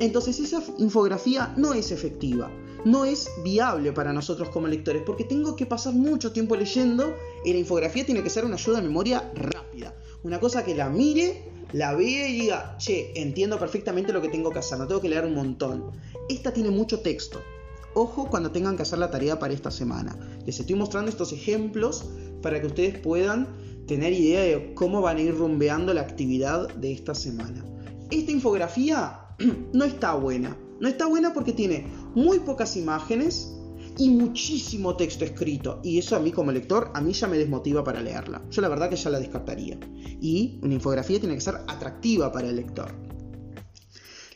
Entonces 0.00 0.38
esa 0.40 0.62
infografía 0.78 1.52
no 1.56 1.74
es 1.74 1.90
efectiva, 1.90 2.50
no 2.84 3.04
es 3.04 3.28
viable 3.44 3.92
para 3.92 4.12
nosotros 4.12 4.48
como 4.48 4.66
lectores, 4.68 5.02
porque 5.04 5.24
tengo 5.24 5.56
que 5.56 5.66
pasar 5.66 5.92
mucho 5.92 6.32
tiempo 6.32 6.56
leyendo 6.56 7.14
y 7.44 7.52
la 7.52 7.58
infografía 7.58 8.06
tiene 8.06 8.22
que 8.22 8.30
ser 8.30 8.44
una 8.44 8.54
ayuda 8.54 8.80
de 8.80 8.86
memoria 8.86 9.30
rápida. 9.34 9.94
Una 10.22 10.40
cosa 10.40 10.64
que 10.64 10.74
la 10.74 10.88
mire, 10.88 11.42
la 11.72 11.94
vea 11.94 12.28
y 12.28 12.40
diga, 12.40 12.76
che, 12.78 13.12
entiendo 13.14 13.58
perfectamente 13.58 14.12
lo 14.12 14.22
que 14.22 14.28
tengo 14.28 14.50
que 14.50 14.60
hacer, 14.60 14.78
no 14.78 14.86
tengo 14.86 15.00
que 15.00 15.08
leer 15.10 15.26
un 15.26 15.34
montón. 15.34 15.90
Esta 16.28 16.52
tiene 16.52 16.70
mucho 16.70 17.00
texto, 17.00 17.40
Ojo 17.94 18.28
cuando 18.28 18.50
tengan 18.50 18.76
que 18.76 18.82
hacer 18.82 18.98
la 18.98 19.10
tarea 19.10 19.38
para 19.38 19.54
esta 19.54 19.70
semana. 19.70 20.16
Les 20.46 20.60
estoy 20.60 20.76
mostrando 20.76 21.10
estos 21.10 21.32
ejemplos 21.32 22.04
para 22.42 22.60
que 22.60 22.66
ustedes 22.66 22.98
puedan 22.98 23.48
tener 23.86 24.12
idea 24.12 24.42
de 24.42 24.74
cómo 24.74 25.00
van 25.00 25.16
a 25.16 25.20
ir 25.22 25.34
rumbeando 25.34 25.94
la 25.94 26.02
actividad 26.02 26.68
de 26.74 26.92
esta 26.92 27.14
semana. 27.14 27.64
Esta 28.10 28.30
infografía 28.30 29.20
no 29.72 29.84
está 29.84 30.14
buena. 30.14 30.56
No 30.80 30.88
está 30.88 31.06
buena 31.06 31.32
porque 31.34 31.52
tiene 31.52 31.86
muy 32.14 32.38
pocas 32.38 32.76
imágenes 32.76 33.52
y 33.98 34.10
muchísimo 34.10 34.96
texto 34.96 35.24
escrito. 35.24 35.80
Y 35.82 35.98
eso 35.98 36.14
a 36.14 36.20
mí 36.20 36.30
como 36.30 36.52
lector, 36.52 36.90
a 36.94 37.00
mí 37.00 37.12
ya 37.12 37.26
me 37.26 37.36
desmotiva 37.36 37.82
para 37.82 38.00
leerla. 38.00 38.42
Yo 38.50 38.62
la 38.62 38.68
verdad 38.68 38.88
que 38.88 38.96
ya 38.96 39.10
la 39.10 39.18
descartaría. 39.18 39.78
Y 40.20 40.60
una 40.62 40.74
infografía 40.74 41.18
tiene 41.18 41.34
que 41.34 41.40
ser 41.40 41.56
atractiva 41.66 42.30
para 42.30 42.48
el 42.48 42.56
lector. 42.56 43.07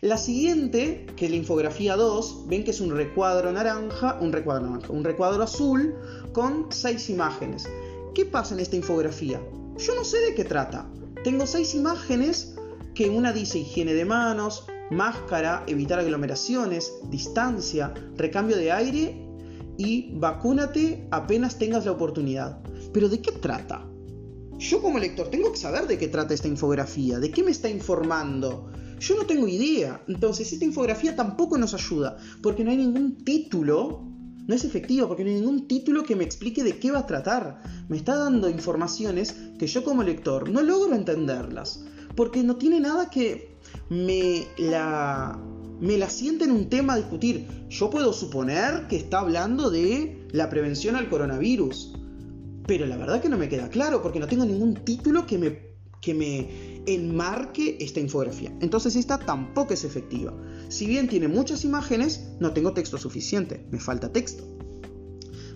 La 0.02 0.18
siguiente, 0.18 1.06
que 1.14 1.26
es 1.26 1.30
la 1.30 1.36
infografía 1.36 1.94
2, 1.94 2.48
ven 2.48 2.64
que 2.64 2.72
es 2.72 2.80
un 2.80 2.90
recuadro 2.90 3.52
naranja, 3.52 4.18
un 4.20 4.32
recuadro 4.32 4.66
naranja, 4.66 4.92
un 4.92 5.04
recuadro 5.04 5.44
azul 5.44 5.94
con 6.32 6.66
seis 6.70 7.08
imágenes. 7.08 7.68
¿Qué 8.12 8.24
pasa 8.24 8.54
en 8.54 8.58
esta 8.58 8.74
infografía? 8.74 9.40
Yo 9.78 9.94
no 9.94 10.02
sé 10.02 10.18
de 10.18 10.34
qué 10.34 10.44
trata. 10.44 10.90
Tengo 11.22 11.46
seis 11.46 11.76
imágenes 11.76 12.56
que 12.96 13.10
una 13.10 13.32
dice 13.32 13.60
higiene 13.60 13.94
de 13.94 14.04
manos, 14.04 14.66
máscara, 14.90 15.62
evitar 15.68 16.00
aglomeraciones, 16.00 16.92
distancia, 17.08 17.94
recambio 18.16 18.56
de 18.56 18.72
aire 18.72 19.24
y 19.78 20.10
vacúnate 20.14 21.06
apenas 21.12 21.58
tengas 21.58 21.84
la 21.84 21.92
oportunidad. 21.92 22.60
Pero 22.92 23.08
¿de 23.08 23.22
qué 23.22 23.30
trata? 23.30 23.86
Yo 24.58 24.82
como 24.82 24.98
lector 24.98 25.28
tengo 25.28 25.52
que 25.52 25.58
saber 25.58 25.86
de 25.86 25.96
qué 25.96 26.08
trata 26.08 26.34
esta 26.34 26.48
infografía, 26.48 27.20
de 27.20 27.30
qué 27.30 27.44
me 27.44 27.52
está 27.52 27.68
informando. 27.68 28.72
Yo 29.02 29.16
no 29.16 29.26
tengo 29.26 29.48
idea. 29.48 30.00
Entonces 30.06 30.52
esta 30.52 30.64
infografía 30.64 31.16
tampoco 31.16 31.58
nos 31.58 31.74
ayuda, 31.74 32.16
porque 32.40 32.62
no 32.62 32.70
hay 32.70 32.76
ningún 32.76 33.24
título, 33.24 34.04
no 34.46 34.54
es 34.54 34.64
efectivo, 34.64 35.08
porque 35.08 35.24
no 35.24 35.30
hay 35.30 35.36
ningún 35.36 35.66
título 35.66 36.04
que 36.04 36.14
me 36.14 36.22
explique 36.22 36.62
de 36.62 36.78
qué 36.78 36.92
va 36.92 37.00
a 37.00 37.06
tratar. 37.06 37.62
Me 37.88 37.96
está 37.96 38.16
dando 38.16 38.48
informaciones 38.48 39.34
que 39.58 39.66
yo 39.66 39.82
como 39.82 40.04
lector 40.04 40.48
no 40.48 40.62
logro 40.62 40.94
entenderlas, 40.94 41.84
porque 42.14 42.44
no 42.44 42.54
tiene 42.56 42.78
nada 42.78 43.10
que 43.10 43.56
me 43.90 44.46
la, 44.56 45.36
me 45.80 45.98
la 45.98 46.08
siente 46.08 46.44
en 46.44 46.52
un 46.52 46.68
tema 46.68 46.92
a 46.92 46.98
discutir. 46.98 47.44
Yo 47.70 47.90
puedo 47.90 48.12
suponer 48.12 48.86
que 48.86 48.96
está 48.96 49.18
hablando 49.18 49.68
de 49.68 50.28
la 50.30 50.48
prevención 50.48 50.94
al 50.94 51.08
coronavirus, 51.08 51.92
pero 52.68 52.86
la 52.86 52.96
verdad 52.96 53.20
que 53.20 53.28
no 53.28 53.36
me 53.36 53.48
queda 53.48 53.68
claro, 53.68 54.00
porque 54.00 54.20
no 54.20 54.28
tengo 54.28 54.44
ningún 54.44 54.74
título 54.84 55.26
que 55.26 55.38
me, 55.38 55.71
que 56.02 56.12
me 56.14 56.82
enmarque 56.84 57.78
esta 57.80 58.00
infografía. 58.00 58.52
Entonces 58.60 58.96
esta 58.96 59.18
tampoco 59.18 59.72
es 59.72 59.84
efectiva. 59.84 60.34
Si 60.68 60.84
bien 60.86 61.08
tiene 61.08 61.28
muchas 61.28 61.64
imágenes, 61.64 62.28
no 62.40 62.52
tengo 62.52 62.74
texto 62.74 62.98
suficiente, 62.98 63.64
me 63.70 63.78
falta 63.78 64.12
texto. 64.12 64.44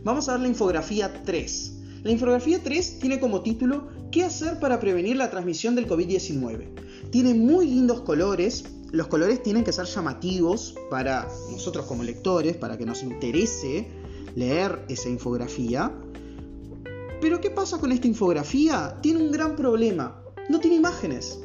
Vamos 0.04 0.28
a 0.28 0.32
ver 0.32 0.42
la 0.42 0.48
infografía 0.48 1.22
3. 1.24 1.72
La 2.04 2.12
infografía 2.12 2.62
3 2.62 3.00
tiene 3.00 3.18
como 3.18 3.42
título 3.42 3.88
¿Qué 4.12 4.22
hacer 4.22 4.60
para 4.60 4.78
prevenir 4.78 5.16
la 5.16 5.30
transmisión 5.30 5.74
del 5.74 5.88
COVID-19? 5.88 7.10
Tiene 7.10 7.34
muy 7.34 7.66
lindos 7.66 8.02
colores, 8.02 8.64
los 8.92 9.08
colores 9.08 9.42
tienen 9.42 9.64
que 9.64 9.72
ser 9.72 9.86
llamativos 9.86 10.76
para 10.88 11.26
nosotros 11.50 11.86
como 11.86 12.04
lectores, 12.04 12.56
para 12.56 12.78
que 12.78 12.86
nos 12.86 13.02
interese 13.02 13.88
leer 14.36 14.84
esa 14.88 15.08
infografía. 15.08 15.92
Pero 17.20 17.40
¿qué 17.40 17.50
pasa 17.50 17.78
con 17.78 17.90
esta 17.90 18.06
infografía? 18.06 18.96
Tiene 19.02 19.24
un 19.24 19.32
gran 19.32 19.56
problema 19.56 20.22
no 20.48 20.60
tiene 20.60 20.76
imágenes. 20.76 21.38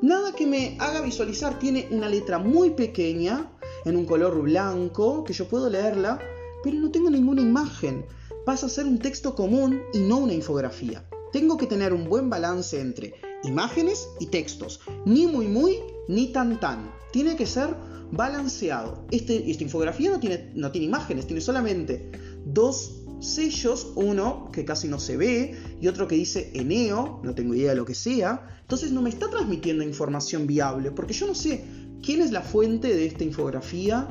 Nada 0.00 0.32
que 0.32 0.46
me 0.46 0.76
haga 0.80 1.00
visualizar. 1.00 1.58
Tiene 1.58 1.88
una 1.90 2.08
letra 2.08 2.38
muy 2.38 2.70
pequeña, 2.70 3.52
en 3.84 3.96
un 3.96 4.06
color 4.06 4.40
blanco, 4.42 5.24
que 5.24 5.32
yo 5.32 5.48
puedo 5.48 5.68
leerla, 5.68 6.18
pero 6.62 6.76
no 6.78 6.90
tengo 6.90 7.10
ninguna 7.10 7.42
imagen. 7.42 8.04
Pasa 8.44 8.66
a 8.66 8.68
ser 8.68 8.86
un 8.86 8.98
texto 8.98 9.34
común 9.34 9.80
y 9.92 9.98
no 9.98 10.18
una 10.18 10.32
infografía. 10.32 11.08
Tengo 11.32 11.56
que 11.56 11.66
tener 11.66 11.92
un 11.92 12.08
buen 12.08 12.28
balance 12.28 12.80
entre 12.80 13.14
imágenes 13.44 14.08
y 14.20 14.26
textos. 14.26 14.80
Ni 15.04 15.26
muy 15.26 15.46
muy, 15.46 15.78
ni 16.08 16.32
tan 16.32 16.58
tan. 16.60 16.92
Tiene 17.12 17.36
que 17.36 17.46
ser 17.46 17.74
balanceado. 18.10 19.06
Este, 19.10 19.50
esta 19.50 19.62
infografía 19.62 20.10
no 20.10 20.20
tiene, 20.20 20.52
no 20.54 20.70
tiene 20.70 20.86
imágenes, 20.86 21.26
tiene 21.26 21.40
solamente 21.40 22.10
dos 22.44 23.01
sellos, 23.22 23.92
uno 23.94 24.50
que 24.52 24.64
casi 24.64 24.88
no 24.88 24.98
se 24.98 25.16
ve 25.16 25.56
y 25.80 25.88
otro 25.88 26.08
que 26.08 26.16
dice 26.16 26.50
Eneo, 26.54 27.20
no 27.22 27.34
tengo 27.34 27.54
idea 27.54 27.70
de 27.70 27.76
lo 27.76 27.84
que 27.84 27.94
sea. 27.94 28.46
Entonces 28.60 28.92
no 28.92 29.02
me 29.02 29.08
está 29.08 29.30
transmitiendo 29.30 29.84
información 29.84 30.46
viable 30.46 30.90
porque 30.90 31.14
yo 31.14 31.26
no 31.26 31.34
sé 31.34 31.64
quién 32.02 32.20
es 32.20 32.32
la 32.32 32.42
fuente 32.42 32.88
de 32.88 33.06
esta 33.06 33.24
infografía, 33.24 34.08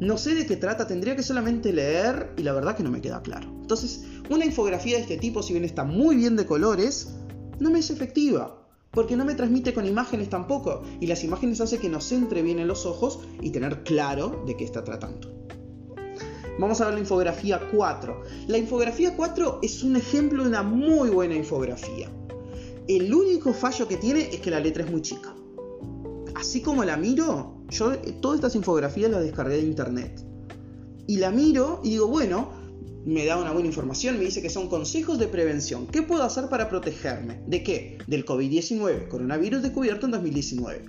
no 0.00 0.18
sé 0.18 0.34
de 0.34 0.46
qué 0.46 0.56
trata, 0.56 0.86
tendría 0.86 1.16
que 1.16 1.22
solamente 1.22 1.72
leer 1.72 2.32
y 2.36 2.42
la 2.42 2.52
verdad 2.52 2.76
que 2.76 2.82
no 2.82 2.90
me 2.90 3.00
queda 3.00 3.22
claro. 3.22 3.48
Entonces, 3.60 4.04
una 4.28 4.44
infografía 4.44 4.96
de 4.96 5.02
este 5.02 5.16
tipo, 5.16 5.42
si 5.42 5.52
bien 5.52 5.64
está 5.64 5.84
muy 5.84 6.16
bien 6.16 6.36
de 6.36 6.46
colores, 6.46 7.14
no 7.58 7.70
me 7.70 7.78
es 7.78 7.90
efectiva. 7.90 8.62
Porque 8.90 9.16
no 9.16 9.24
me 9.24 9.34
transmite 9.34 9.74
con 9.74 9.84
imágenes 9.84 10.30
tampoco. 10.30 10.82
Y 11.00 11.06
las 11.06 11.22
imágenes 11.24 11.60
hacen 11.60 11.80
que 11.80 11.88
nos 11.88 12.10
entre 12.12 12.42
bien 12.42 12.58
en 12.58 12.68
los 12.68 12.86
ojos 12.86 13.20
y 13.42 13.50
tener 13.50 13.82
claro 13.82 14.42
de 14.46 14.56
qué 14.56 14.64
está 14.64 14.84
tratando. 14.84 15.45
Vamos 16.58 16.80
a 16.80 16.86
ver 16.86 16.94
la 16.94 17.00
infografía 17.00 17.60
4. 17.70 18.22
La 18.48 18.56
infografía 18.56 19.14
4 19.14 19.58
es 19.62 19.82
un 19.82 19.96
ejemplo 19.96 20.42
de 20.42 20.48
una 20.48 20.62
muy 20.62 21.10
buena 21.10 21.34
infografía. 21.34 22.08
El 22.88 23.12
único 23.12 23.52
fallo 23.52 23.86
que 23.86 23.96
tiene 23.96 24.30
es 24.32 24.40
que 24.40 24.50
la 24.50 24.60
letra 24.60 24.84
es 24.84 24.90
muy 24.90 25.02
chica. 25.02 25.34
Así 26.34 26.62
como 26.62 26.84
la 26.84 26.96
miro, 26.96 27.58
yo 27.68 27.98
todas 28.20 28.36
estas 28.36 28.54
infografías 28.54 29.10
las 29.10 29.22
descargué 29.22 29.56
de 29.56 29.62
internet. 29.62 30.24
Y 31.06 31.18
la 31.18 31.30
miro 31.30 31.80
y 31.84 31.90
digo, 31.90 32.06
bueno, 32.06 32.48
me 33.04 33.26
da 33.26 33.36
una 33.36 33.52
buena 33.52 33.68
información, 33.68 34.18
me 34.18 34.24
dice 34.24 34.40
que 34.40 34.50
son 34.50 34.68
consejos 34.68 35.18
de 35.18 35.28
prevención. 35.28 35.86
¿Qué 35.86 36.02
puedo 36.02 36.22
hacer 36.22 36.48
para 36.48 36.68
protegerme? 36.68 37.40
¿De 37.46 37.62
qué? 37.62 37.98
Del 38.06 38.24
COVID-19, 38.24 39.08
coronavirus 39.08 39.62
descubierto 39.62 40.06
en 40.06 40.12
2019. 40.12 40.84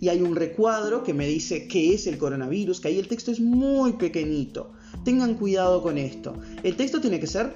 Y 0.00 0.08
hay 0.08 0.20
un 0.20 0.36
recuadro 0.36 1.02
que 1.02 1.14
me 1.14 1.26
dice 1.26 1.68
qué 1.68 1.94
es 1.94 2.06
el 2.06 2.18
coronavirus, 2.18 2.80
que 2.80 2.88
ahí 2.88 2.98
el 2.98 3.08
texto 3.08 3.30
es 3.30 3.40
muy 3.40 3.94
pequeñito. 3.94 4.72
Tengan 5.04 5.34
cuidado 5.34 5.82
con 5.82 5.98
esto. 5.98 6.34
El 6.62 6.76
texto 6.76 7.00
tiene 7.00 7.20
que 7.20 7.26
ser 7.26 7.52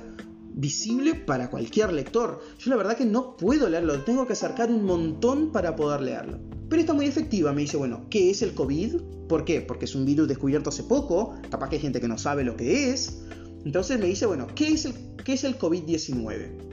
visible 0.53 1.15
para 1.15 1.51
cualquier 1.51 1.93
lector. 1.93 2.41
Yo 2.59 2.71
la 2.71 2.77
verdad 2.77 2.97
que 2.97 3.07
no 3.07 3.37
puedo 3.37 3.69
leerlo, 3.69 4.03
tengo 4.03 4.27
que 4.27 4.35
acercar 4.35 4.71
un 4.71 4.85
montón 4.85 5.53
para 5.53 5.77
poder 5.77 6.01
leerlo. 6.01 6.39
Pero 6.69 6.81
está 6.81 6.93
muy 6.93 7.07
efectiva, 7.07 7.53
me 7.53 7.63
dice, 7.63 7.77
bueno, 7.77 8.07
¿qué 8.11 8.31
es 8.31 8.43
el 8.43 8.55
COVID? 8.55 8.97
¿Por 9.29 9.45
qué? 9.45 9.61
Porque 9.61 9.87
es 9.87 9.95
un 9.95 10.05
virus 10.05 10.29
descubierto 10.29 10.71
hace 10.71 10.85
poco, 10.85 11.35
capaz 11.51 11.69
que 11.69 11.77
hay 11.77 11.83
gente 11.83 12.01
que 12.01 12.09
no 12.09 12.19
sabe 12.19 12.45
lo 12.45 12.57
que 12.57 12.91
es. 12.91 13.23
Entonces 13.65 13.99
me 13.99 14.07
dice, 14.07 14.27
bueno, 14.27 14.47
¿qué 14.55 14.69
es 14.69 14.85
el, 14.85 14.95
qué 15.25 15.33
es 15.35 15.45
el 15.45 15.59
COVID-19? 15.59 16.71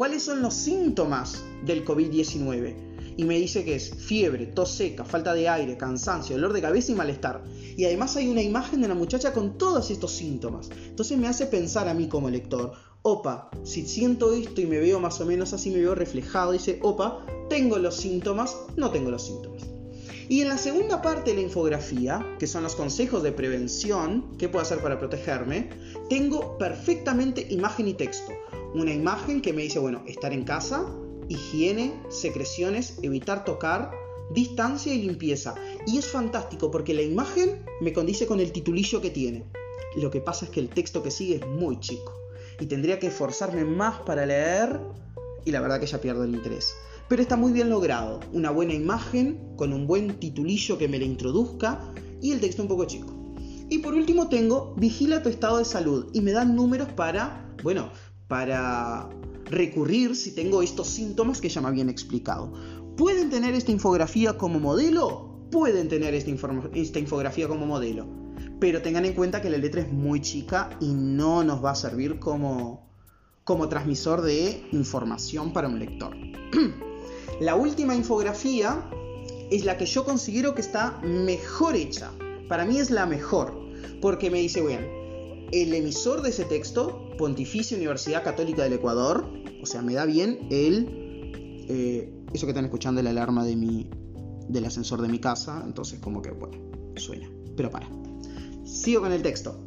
¿cuáles 0.00 0.22
son 0.22 0.40
los 0.40 0.54
síntomas 0.54 1.44
del 1.66 1.84
COVID-19? 1.84 2.89
Y 3.20 3.24
me 3.26 3.38
dice 3.38 3.66
que 3.66 3.74
es 3.74 3.94
fiebre, 3.94 4.46
tos 4.46 4.70
seca, 4.70 5.04
falta 5.04 5.34
de 5.34 5.46
aire, 5.46 5.76
cansancio, 5.76 6.36
dolor 6.36 6.54
de 6.54 6.62
cabeza 6.62 6.92
y 6.92 6.94
malestar. 6.94 7.44
Y 7.76 7.84
además 7.84 8.16
hay 8.16 8.30
una 8.30 8.40
imagen 8.40 8.80
de 8.80 8.86
una 8.86 8.94
muchacha 8.94 9.34
con 9.34 9.58
todos 9.58 9.90
estos 9.90 10.12
síntomas. 10.12 10.70
Entonces 10.88 11.18
me 11.18 11.28
hace 11.28 11.44
pensar 11.44 11.86
a 11.86 11.92
mí 11.92 12.08
como 12.08 12.30
lector, 12.30 12.72
opa, 13.02 13.50
si 13.62 13.86
siento 13.86 14.32
esto 14.32 14.62
y 14.62 14.64
me 14.64 14.78
veo 14.78 15.00
más 15.00 15.20
o 15.20 15.26
menos 15.26 15.52
así, 15.52 15.68
me 15.68 15.80
veo 15.80 15.94
reflejado, 15.94 16.52
dice, 16.52 16.78
opa, 16.80 17.26
tengo 17.50 17.76
los 17.76 17.94
síntomas, 17.94 18.56
no 18.78 18.90
tengo 18.90 19.10
los 19.10 19.26
síntomas. 19.26 19.64
Y 20.30 20.40
en 20.40 20.48
la 20.48 20.56
segunda 20.56 21.02
parte 21.02 21.32
de 21.32 21.36
la 21.36 21.42
infografía, 21.42 22.24
que 22.38 22.46
son 22.46 22.62
los 22.62 22.74
consejos 22.74 23.22
de 23.22 23.32
prevención, 23.32 24.34
¿qué 24.38 24.48
puedo 24.48 24.62
hacer 24.62 24.78
para 24.78 24.98
protegerme? 24.98 25.68
Tengo 26.08 26.56
perfectamente 26.56 27.46
imagen 27.50 27.86
y 27.86 27.92
texto. 27.92 28.32
Una 28.72 28.94
imagen 28.94 29.42
que 29.42 29.52
me 29.52 29.60
dice, 29.60 29.78
bueno, 29.78 30.04
estar 30.06 30.32
en 30.32 30.44
casa, 30.44 30.86
higiene, 31.30 31.94
secreciones, 32.08 32.98
evitar 33.02 33.44
tocar, 33.44 33.92
distancia 34.34 34.92
y 34.92 35.02
limpieza. 35.02 35.54
Y 35.86 35.96
es 35.96 36.06
fantástico 36.06 36.70
porque 36.70 36.92
la 36.92 37.02
imagen 37.02 37.64
me 37.80 37.92
condice 37.92 38.26
con 38.26 38.40
el 38.40 38.52
titulillo 38.52 39.00
que 39.00 39.10
tiene. 39.10 39.46
Lo 39.96 40.10
que 40.10 40.20
pasa 40.20 40.44
es 40.44 40.50
que 40.50 40.60
el 40.60 40.68
texto 40.68 41.02
que 41.02 41.10
sigue 41.10 41.36
es 41.36 41.46
muy 41.46 41.78
chico 41.80 42.12
y 42.60 42.66
tendría 42.66 42.98
que 42.98 43.06
esforzarme 43.06 43.64
más 43.64 44.00
para 44.00 44.26
leer 44.26 44.80
y 45.44 45.52
la 45.52 45.60
verdad 45.60 45.80
que 45.80 45.86
ya 45.86 46.00
pierdo 46.00 46.24
el 46.24 46.34
interés. 46.34 46.74
Pero 47.08 47.22
está 47.22 47.36
muy 47.36 47.52
bien 47.52 47.70
logrado, 47.70 48.20
una 48.32 48.50
buena 48.50 48.74
imagen 48.74 49.54
con 49.56 49.72
un 49.72 49.86
buen 49.86 50.18
titulillo 50.18 50.78
que 50.78 50.88
me 50.88 50.98
la 50.98 51.04
introduzca 51.04 51.92
y 52.20 52.32
el 52.32 52.40
texto 52.40 52.62
un 52.62 52.68
poco 52.68 52.84
chico. 52.84 53.34
Y 53.68 53.78
por 53.78 53.94
último 53.94 54.28
tengo 54.28 54.74
vigila 54.76 55.22
tu 55.22 55.28
estado 55.28 55.58
de 55.58 55.64
salud 55.64 56.08
y 56.12 56.20
me 56.20 56.32
dan 56.32 56.56
números 56.56 56.88
para, 56.92 57.48
bueno, 57.62 57.90
para 58.28 59.08
recurrir 59.50 60.16
si 60.16 60.32
tengo 60.32 60.62
estos 60.62 60.88
síntomas 60.88 61.40
que 61.40 61.48
ya 61.48 61.60
me 61.60 61.68
habían 61.68 61.88
explicado. 61.88 62.52
¿Pueden 62.96 63.30
tener 63.30 63.54
esta 63.54 63.72
infografía 63.72 64.38
como 64.38 64.60
modelo? 64.60 65.40
Pueden 65.50 65.88
tener 65.88 66.14
esta, 66.14 66.30
infografía 66.30 67.48
como 67.48 67.66
modelo 67.66 68.20
pero 68.58 68.82
tengan 68.82 69.06
en 69.06 69.14
cuenta 69.14 69.40
que 69.40 69.50
la 69.50 69.56
letra 69.56 69.80
es 69.80 69.90
muy 69.90 70.20
chica 70.20 70.70
y 70.80 70.92
no 70.92 71.42
nos 71.42 71.64
va 71.64 71.70
a 71.70 71.74
servir 71.74 72.18
como, 72.18 72.86
como 73.44 73.68
transmisor 73.68 74.20
de 74.20 74.62
información 74.72 75.52
para 75.52 75.66
un 75.66 75.78
lector. 75.78 76.14
la 77.40 77.54
última 77.54 77.94
infografía 77.94 78.88
es 79.50 79.64
la 79.64 79.76
que 79.76 79.86
yo 79.86 80.04
considero 80.04 80.54
que 80.54 80.60
está 80.60 80.98
mejor 81.02 81.74
hecha. 81.74 82.10
Para 82.48 82.64
mí 82.64 82.78
es 82.78 82.90
la 82.90 83.06
mejor, 83.06 83.58
porque 84.00 84.30
me 84.30 84.38
dice, 84.38 84.60
bueno, 84.60 84.86
el 85.52 85.74
emisor 85.74 86.22
de 86.22 86.30
ese 86.30 86.44
texto, 86.44 87.10
Pontificia 87.16 87.76
Universidad 87.76 88.22
Católica 88.24 88.62
del 88.62 88.74
Ecuador, 88.74 89.30
o 89.62 89.66
sea, 89.66 89.82
me 89.82 89.94
da 89.94 90.06
bien 90.06 90.46
el... 90.50 91.66
Eh, 91.68 92.12
eso 92.32 92.46
que 92.46 92.50
están 92.50 92.64
escuchando, 92.64 93.02
la 93.02 93.10
alarma 93.10 93.44
de 93.44 93.56
mi, 93.56 93.90
del 94.48 94.64
ascensor 94.64 95.02
de 95.02 95.08
mi 95.08 95.18
casa, 95.18 95.62
entonces 95.64 95.98
como 96.00 96.22
que, 96.22 96.30
bueno, 96.30 96.58
suena, 96.96 97.30
pero 97.56 97.70
para. 97.70 97.88
Sigo 98.64 99.00
con 99.00 99.12
el 99.12 99.22
texto. 99.22 99.66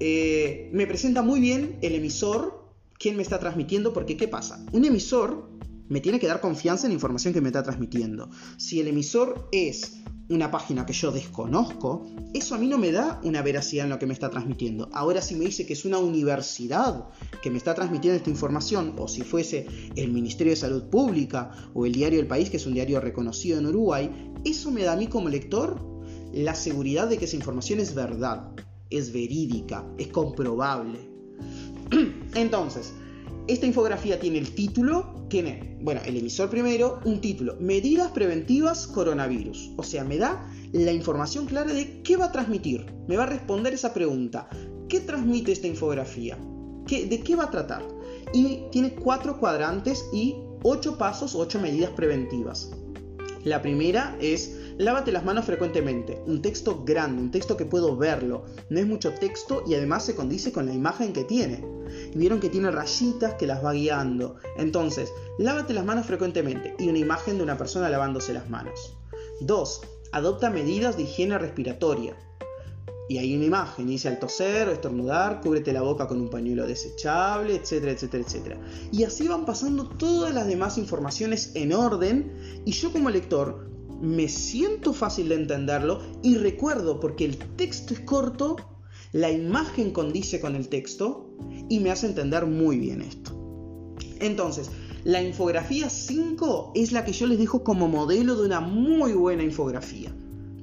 Eh, 0.00 0.70
me 0.72 0.86
presenta 0.86 1.22
muy 1.22 1.40
bien 1.40 1.78
el 1.80 1.94
emisor, 1.94 2.68
quién 2.98 3.16
me 3.16 3.22
está 3.22 3.38
transmitiendo, 3.38 3.92
porque 3.92 4.16
¿qué 4.16 4.28
pasa? 4.28 4.64
Un 4.72 4.84
emisor 4.84 5.48
me 5.88 6.00
tiene 6.00 6.18
que 6.18 6.26
dar 6.26 6.40
confianza 6.40 6.86
en 6.86 6.90
la 6.90 6.94
información 6.94 7.32
que 7.32 7.40
me 7.40 7.48
está 7.48 7.62
transmitiendo. 7.62 8.28
Si 8.56 8.80
el 8.80 8.88
emisor 8.88 9.48
es 9.52 9.92
una 10.28 10.50
página 10.50 10.86
que 10.86 10.92
yo 10.92 11.10
desconozco, 11.10 12.06
eso 12.32 12.54
a 12.54 12.58
mí 12.58 12.66
no 12.66 12.78
me 12.78 12.92
da 12.92 13.20
una 13.24 13.42
veracidad 13.42 13.84
en 13.84 13.90
lo 13.90 13.98
que 13.98 14.06
me 14.06 14.14
está 14.14 14.30
transmitiendo. 14.30 14.88
Ahora 14.92 15.20
si 15.20 15.34
me 15.34 15.44
dice 15.44 15.66
que 15.66 15.74
es 15.74 15.84
una 15.84 15.98
universidad 15.98 17.08
que 17.42 17.50
me 17.50 17.58
está 17.58 17.74
transmitiendo 17.74 18.16
esta 18.16 18.30
información, 18.30 18.94
o 18.98 19.08
si 19.08 19.22
fuese 19.22 19.66
el 19.96 20.10
Ministerio 20.12 20.52
de 20.52 20.56
Salud 20.56 20.84
Pública 20.84 21.50
o 21.74 21.86
el 21.86 21.92
Diario 21.92 22.18
del 22.18 22.26
País, 22.26 22.50
que 22.50 22.56
es 22.56 22.66
un 22.66 22.74
diario 22.74 23.00
reconocido 23.00 23.58
en 23.58 23.66
Uruguay, 23.66 24.32
eso 24.44 24.70
me 24.70 24.82
da 24.82 24.94
a 24.94 24.96
mí 24.96 25.08
como 25.08 25.28
lector 25.28 25.78
la 26.32 26.54
seguridad 26.54 27.08
de 27.08 27.18
que 27.18 27.26
esa 27.26 27.36
información 27.36 27.80
es 27.80 27.94
verdad, 27.94 28.50
es 28.90 29.12
verídica, 29.12 29.84
es 29.98 30.08
comprobable. 30.08 30.98
Entonces, 32.34 32.92
esta 33.46 33.66
infografía 33.66 34.18
tiene 34.18 34.38
el 34.38 34.54
título, 34.54 35.26
tiene, 35.28 35.76
bueno, 35.82 36.00
el 36.06 36.16
emisor 36.16 36.48
primero, 36.48 37.00
un 37.04 37.20
título, 37.20 37.56
Medidas 37.60 38.10
Preventivas 38.12 38.86
Coronavirus. 38.86 39.72
O 39.76 39.82
sea, 39.82 40.02
me 40.02 40.16
da 40.16 40.50
la 40.72 40.92
información 40.92 41.44
clara 41.46 41.72
de 41.72 42.02
qué 42.02 42.16
va 42.16 42.26
a 42.26 42.32
transmitir. 42.32 42.86
Me 43.06 43.16
va 43.16 43.24
a 43.24 43.26
responder 43.26 43.74
esa 43.74 43.92
pregunta. 43.92 44.48
¿Qué 44.88 45.00
transmite 45.00 45.52
esta 45.52 45.66
infografía? 45.66 46.38
¿De 46.88 47.20
qué 47.20 47.36
va 47.36 47.44
a 47.44 47.50
tratar? 47.50 47.82
Y 48.32 48.62
tiene 48.72 48.94
cuatro 48.94 49.38
cuadrantes 49.38 50.04
y 50.12 50.36
ocho 50.62 50.96
pasos, 50.96 51.34
ocho 51.34 51.60
medidas 51.60 51.90
preventivas. 51.90 52.70
La 53.44 53.60
primera 53.60 54.16
es 54.20 54.58
Lávate 54.76 55.12
las 55.12 55.24
manos 55.24 55.44
frecuentemente. 55.44 56.20
Un 56.26 56.42
texto 56.42 56.82
grande, 56.84 57.22
un 57.22 57.30
texto 57.30 57.56
que 57.56 57.64
puedo 57.64 57.96
verlo. 57.96 58.44
No 58.70 58.80
es 58.80 58.86
mucho 58.86 59.12
texto 59.12 59.62
y 59.68 59.74
además 59.74 60.04
se 60.04 60.16
condice 60.16 60.50
con 60.50 60.66
la 60.66 60.74
imagen 60.74 61.12
que 61.12 61.22
tiene. 61.22 61.64
Y 62.12 62.18
vieron 62.18 62.40
que 62.40 62.48
tiene 62.48 62.72
rayitas 62.72 63.34
que 63.34 63.46
las 63.46 63.64
va 63.64 63.72
guiando. 63.72 64.34
Entonces, 64.56 65.12
lávate 65.38 65.74
las 65.74 65.84
manos 65.84 66.06
frecuentemente 66.06 66.74
y 66.80 66.88
una 66.88 66.98
imagen 66.98 67.36
de 67.36 67.44
una 67.44 67.56
persona 67.56 67.88
lavándose 67.88 68.34
las 68.34 68.50
manos. 68.50 68.96
2. 69.42 69.82
Adopta 70.10 70.50
medidas 70.50 70.96
de 70.96 71.04
higiene 71.04 71.38
respiratoria. 71.38 72.16
Y 73.08 73.18
hay 73.18 73.36
una 73.36 73.44
imagen, 73.44 73.86
dice 73.86 74.08
al 74.08 74.18
toser 74.18 74.68
o 74.68 74.72
estornudar, 74.72 75.40
cúbrete 75.40 75.72
la 75.72 75.82
boca 75.82 76.08
con 76.08 76.20
un 76.20 76.30
pañuelo 76.30 76.66
desechable, 76.66 77.54
etcétera, 77.54 77.92
etcétera, 77.92 78.24
etcétera. 78.24 78.58
Y 78.90 79.04
así 79.04 79.28
van 79.28 79.44
pasando 79.44 79.88
todas 79.88 80.34
las 80.34 80.48
demás 80.48 80.78
informaciones 80.78 81.52
en 81.54 81.74
orden 81.74 82.62
y 82.64 82.72
yo 82.72 82.90
como 82.90 83.10
lector 83.10 83.73
me 84.04 84.28
siento 84.28 84.92
fácil 84.92 85.30
de 85.30 85.36
entenderlo 85.36 86.00
y 86.22 86.36
recuerdo 86.36 87.00
porque 87.00 87.24
el 87.24 87.38
texto 87.38 87.94
es 87.94 88.00
corto, 88.00 88.56
la 89.12 89.30
imagen 89.30 89.92
condice 89.92 90.40
con 90.40 90.54
el 90.54 90.68
texto 90.68 91.30
y 91.68 91.80
me 91.80 91.90
hace 91.90 92.06
entender 92.06 92.46
muy 92.46 92.78
bien 92.78 93.00
esto. 93.00 93.32
Entonces, 94.20 94.70
la 95.04 95.22
infografía 95.22 95.88
5 95.88 96.72
es 96.74 96.92
la 96.92 97.04
que 97.04 97.12
yo 97.12 97.26
les 97.26 97.38
dejo 97.38 97.64
como 97.64 97.88
modelo 97.88 98.36
de 98.36 98.46
una 98.46 98.60
muy 98.60 99.12
buena 99.12 99.42
infografía 99.42 100.14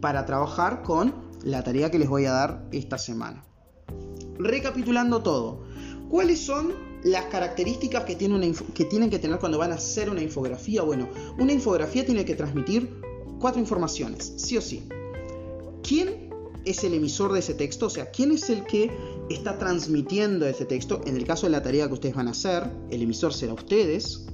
para 0.01 0.25
trabajar 0.25 0.83
con 0.83 1.13
la 1.43 1.63
tarea 1.63 1.89
que 1.89 1.99
les 1.99 2.09
voy 2.09 2.25
a 2.25 2.31
dar 2.31 2.67
esta 2.71 2.97
semana. 2.97 3.43
Recapitulando 4.37 5.21
todo, 5.21 5.63
¿cuáles 6.09 6.39
son 6.39 6.73
las 7.03 7.25
características 7.25 8.03
que, 8.03 8.17
que 8.17 8.85
tienen 8.85 9.09
que 9.09 9.19
tener 9.19 9.39
cuando 9.39 9.57
van 9.57 9.71
a 9.71 9.75
hacer 9.75 10.09
una 10.09 10.21
infografía? 10.21 10.83
Bueno, 10.83 11.09
una 11.39 11.53
infografía 11.53 12.05
tiene 12.05 12.25
que 12.25 12.35
transmitir 12.35 13.10
cuatro 13.41 13.59
informaciones, 13.59 14.33
sí 14.37 14.55
o 14.55 14.61
sí. 14.61 14.83
¿Quién 15.83 16.29
es 16.63 16.83
el 16.83 16.93
emisor 16.93 17.33
de 17.33 17.39
ese 17.39 17.55
texto? 17.55 17.87
O 17.87 17.89
sea, 17.89 18.11
¿quién 18.11 18.31
es 18.31 18.49
el 18.49 18.63
que 18.65 18.91
está 19.29 19.57
transmitiendo 19.57 20.47
ese 20.47 20.65
texto? 20.65 21.01
En 21.05 21.17
el 21.17 21.25
caso 21.25 21.47
de 21.47 21.51
la 21.51 21.63
tarea 21.63 21.87
que 21.87 21.93
ustedes 21.93 22.15
van 22.15 22.27
a 22.27 22.31
hacer, 22.31 22.69
el 22.91 23.01
emisor 23.01 23.33
será 23.33 23.53
ustedes. 23.53 24.27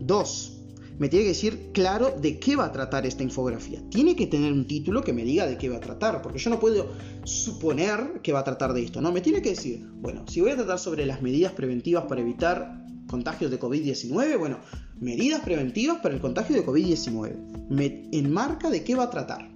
Dos, 0.00 0.56
me 0.98 1.08
tiene 1.08 1.24
que 1.24 1.30
decir 1.30 1.70
claro 1.72 2.14
de 2.18 2.38
qué 2.40 2.56
va 2.56 2.64
a 2.64 2.72
tratar 2.72 3.04
esta 3.04 3.22
infografía. 3.22 3.82
Tiene 3.90 4.16
que 4.16 4.26
tener 4.26 4.52
un 4.52 4.66
título 4.66 5.02
que 5.02 5.12
me 5.12 5.24
diga 5.24 5.46
de 5.46 5.58
qué 5.58 5.68
va 5.68 5.76
a 5.76 5.80
tratar, 5.80 6.22
porque 6.22 6.38
yo 6.38 6.48
no 6.48 6.58
puedo 6.58 6.88
suponer 7.24 8.20
que 8.22 8.32
va 8.32 8.40
a 8.40 8.44
tratar 8.44 8.72
de 8.72 8.82
esto, 8.82 9.02
¿no? 9.02 9.12
Me 9.12 9.20
tiene 9.20 9.42
que 9.42 9.50
decir, 9.50 9.86
bueno, 9.96 10.24
si 10.26 10.40
voy 10.40 10.52
a 10.52 10.56
tratar 10.56 10.78
sobre 10.78 11.04
las 11.04 11.20
medidas 11.20 11.52
preventivas 11.52 12.04
para 12.06 12.22
evitar 12.22 12.85
contagios 13.08 13.50
de 13.50 13.60
COVID-19, 13.60 14.38
bueno, 14.38 14.58
medidas 15.00 15.40
preventivas 15.40 16.00
para 16.00 16.14
el 16.14 16.20
contagio 16.20 16.56
de 16.56 16.66
COVID-19. 16.66 17.68
Me 17.70 18.08
enmarca 18.12 18.70
de 18.70 18.82
qué 18.82 18.94
va 18.94 19.04
a 19.04 19.10
tratar. 19.10 19.50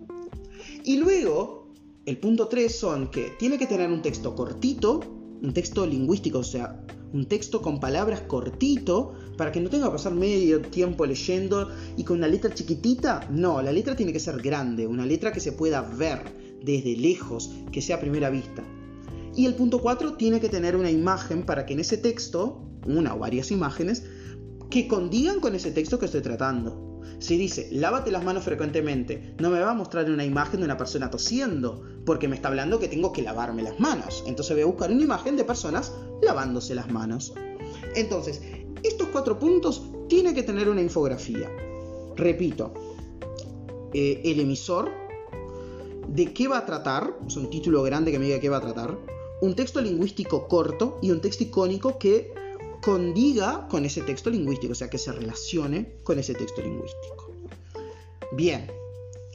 Y 0.84 0.96
luego, 0.96 1.72
el 2.06 2.18
punto 2.18 2.48
3 2.48 2.74
son 2.74 3.10
que 3.10 3.32
tiene 3.38 3.58
que 3.58 3.66
tener 3.66 3.90
un 3.90 4.02
texto 4.02 4.34
cortito, 4.34 5.00
un 5.42 5.52
texto 5.52 5.86
lingüístico, 5.86 6.38
o 6.38 6.44
sea, 6.44 6.84
un 7.12 7.26
texto 7.26 7.60
con 7.60 7.80
palabras 7.80 8.22
cortito, 8.22 9.14
para 9.36 9.50
que 9.50 9.60
no 9.60 9.68
tenga 9.68 9.86
que 9.86 9.92
pasar 9.92 10.14
medio 10.14 10.60
tiempo 10.60 11.06
leyendo 11.06 11.70
y 11.96 12.04
con 12.04 12.18
una 12.18 12.28
letra 12.28 12.54
chiquitita. 12.54 13.28
No, 13.30 13.60
la 13.62 13.72
letra 13.72 13.96
tiene 13.96 14.12
que 14.12 14.20
ser 14.20 14.40
grande, 14.40 14.86
una 14.86 15.06
letra 15.06 15.32
que 15.32 15.40
se 15.40 15.52
pueda 15.52 15.82
ver 15.82 16.22
desde 16.62 16.96
lejos, 16.96 17.50
que 17.72 17.82
sea 17.82 17.96
a 17.96 18.00
primera 18.00 18.30
vista. 18.30 18.62
Y 19.34 19.46
el 19.46 19.54
punto 19.54 19.80
4 19.80 20.14
tiene 20.14 20.40
que 20.40 20.48
tener 20.48 20.76
una 20.76 20.90
imagen 20.90 21.44
para 21.44 21.64
que 21.64 21.72
en 21.74 21.80
ese 21.80 21.96
texto, 21.96 22.62
una 22.86 23.14
o 23.14 23.18
varias 23.18 23.50
imágenes, 23.50 24.04
que 24.70 24.86
condigan 24.86 25.40
con 25.40 25.54
ese 25.54 25.72
texto 25.72 25.98
que 25.98 26.06
estoy 26.06 26.22
tratando. 26.22 27.02
Si 27.18 27.36
dice, 27.36 27.68
lávate 27.70 28.10
las 28.10 28.24
manos 28.24 28.44
frecuentemente, 28.44 29.34
no 29.38 29.50
me 29.50 29.60
va 29.60 29.72
a 29.72 29.74
mostrar 29.74 30.10
una 30.10 30.24
imagen 30.24 30.60
de 30.60 30.66
una 30.66 30.78
persona 30.78 31.10
tosiendo, 31.10 31.82
porque 32.06 32.28
me 32.28 32.36
está 32.36 32.48
hablando 32.48 32.78
que 32.78 32.88
tengo 32.88 33.12
que 33.12 33.22
lavarme 33.22 33.62
las 33.62 33.78
manos. 33.78 34.24
Entonces 34.26 34.54
voy 34.54 34.62
a 34.62 34.66
buscar 34.66 34.90
una 34.90 35.02
imagen 35.02 35.36
de 35.36 35.44
personas 35.44 35.92
lavándose 36.22 36.74
las 36.74 36.90
manos. 36.90 37.34
Entonces, 37.94 38.40
estos 38.82 39.08
cuatro 39.08 39.38
puntos 39.38 39.82
tienen 40.08 40.34
que 40.34 40.42
tener 40.42 40.68
una 40.68 40.80
infografía. 40.80 41.50
Repito, 42.16 42.72
eh, 43.92 44.22
el 44.24 44.40
emisor, 44.40 44.90
de 46.08 46.32
qué 46.32 46.48
va 46.48 46.58
a 46.58 46.66
tratar, 46.66 47.16
es 47.26 47.36
un 47.36 47.50
título 47.50 47.82
grande 47.82 48.10
que 48.10 48.18
me 48.18 48.24
diga 48.26 48.40
qué 48.40 48.48
va 48.48 48.58
a 48.58 48.62
tratar, 48.62 48.96
un 49.42 49.54
texto 49.54 49.80
lingüístico 49.80 50.48
corto 50.48 50.98
y 51.02 51.10
un 51.10 51.20
texto 51.20 51.44
icónico 51.44 51.98
que 51.98 52.32
condiga 52.82 53.66
con 53.68 53.84
ese 53.84 54.02
texto 54.02 54.30
lingüístico, 54.30 54.72
o 54.72 54.76
sea, 54.76 54.88
que 54.88 54.98
se 54.98 55.12
relacione 55.12 56.00
con 56.02 56.18
ese 56.18 56.34
texto 56.34 56.62
lingüístico. 56.62 57.32
Bien, 58.32 58.70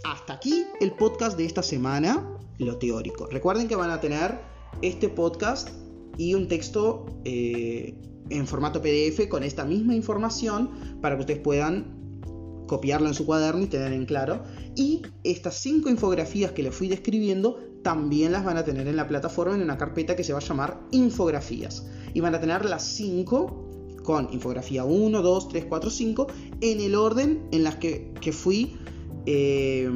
hasta 0.04 0.34
aquí 0.34 0.66
el 0.80 0.94
podcast 0.94 1.38
de 1.38 1.46
esta 1.46 1.62
semana, 1.64 2.38
lo 2.60 2.78
teórico. 2.78 3.28
Recuerden 3.28 3.68
que 3.68 3.76
van 3.76 3.92
a 3.92 4.00
tener 4.00 4.40
este 4.82 5.10
podcast 5.10 5.70
y 6.18 6.34
un 6.34 6.48
texto 6.48 7.06
eh, 7.26 7.96
en 8.30 8.48
formato 8.48 8.82
PDF 8.82 9.28
con 9.30 9.44
esta 9.44 9.66
misma 9.66 9.96
información 9.96 11.00
para 11.02 11.16
que 11.16 11.22
ustedes 11.22 11.40
puedan 11.40 12.22
copiarlo 12.68 13.08
en 13.08 13.14
su 13.14 13.26
cuaderno 13.26 13.64
y 13.64 13.68
tener 13.68 13.94
en 13.94 14.06
claro. 14.06 14.44
Y 14.76 15.04
estas 15.24 15.56
cinco 15.56 15.90
infografías 15.90 16.52
que 16.52 16.64
les 16.64 16.74
fui 16.74 16.88
describiendo 16.88 17.60
también 17.84 18.32
las 18.32 18.44
van 18.44 18.58
a 18.58 18.64
tener 18.64 18.88
en 18.88 18.96
la 18.96 19.08
plataforma 19.08 19.56
en 19.56 19.62
una 19.62 19.78
carpeta 19.78 20.16
que 20.16 20.24
se 20.24 20.34
va 20.34 20.40
a 20.40 20.42
llamar 20.42 20.80
infografías. 20.92 21.86
Y 22.16 22.22
van 22.22 22.34
a 22.34 22.40
tener 22.40 22.66
las 22.66 22.82
cinco 22.84 23.66
con 24.04 24.32
infografía 24.32 24.86
1, 24.86 25.22
2, 25.22 25.50
3, 25.50 25.66
4, 25.66 25.90
5 25.90 26.28
en 26.62 26.80
el 26.80 26.96
orden 26.96 27.48
en 27.52 27.64
las 27.64 27.76
que, 27.76 28.14
fui 28.32 28.78
eh, 29.26 29.90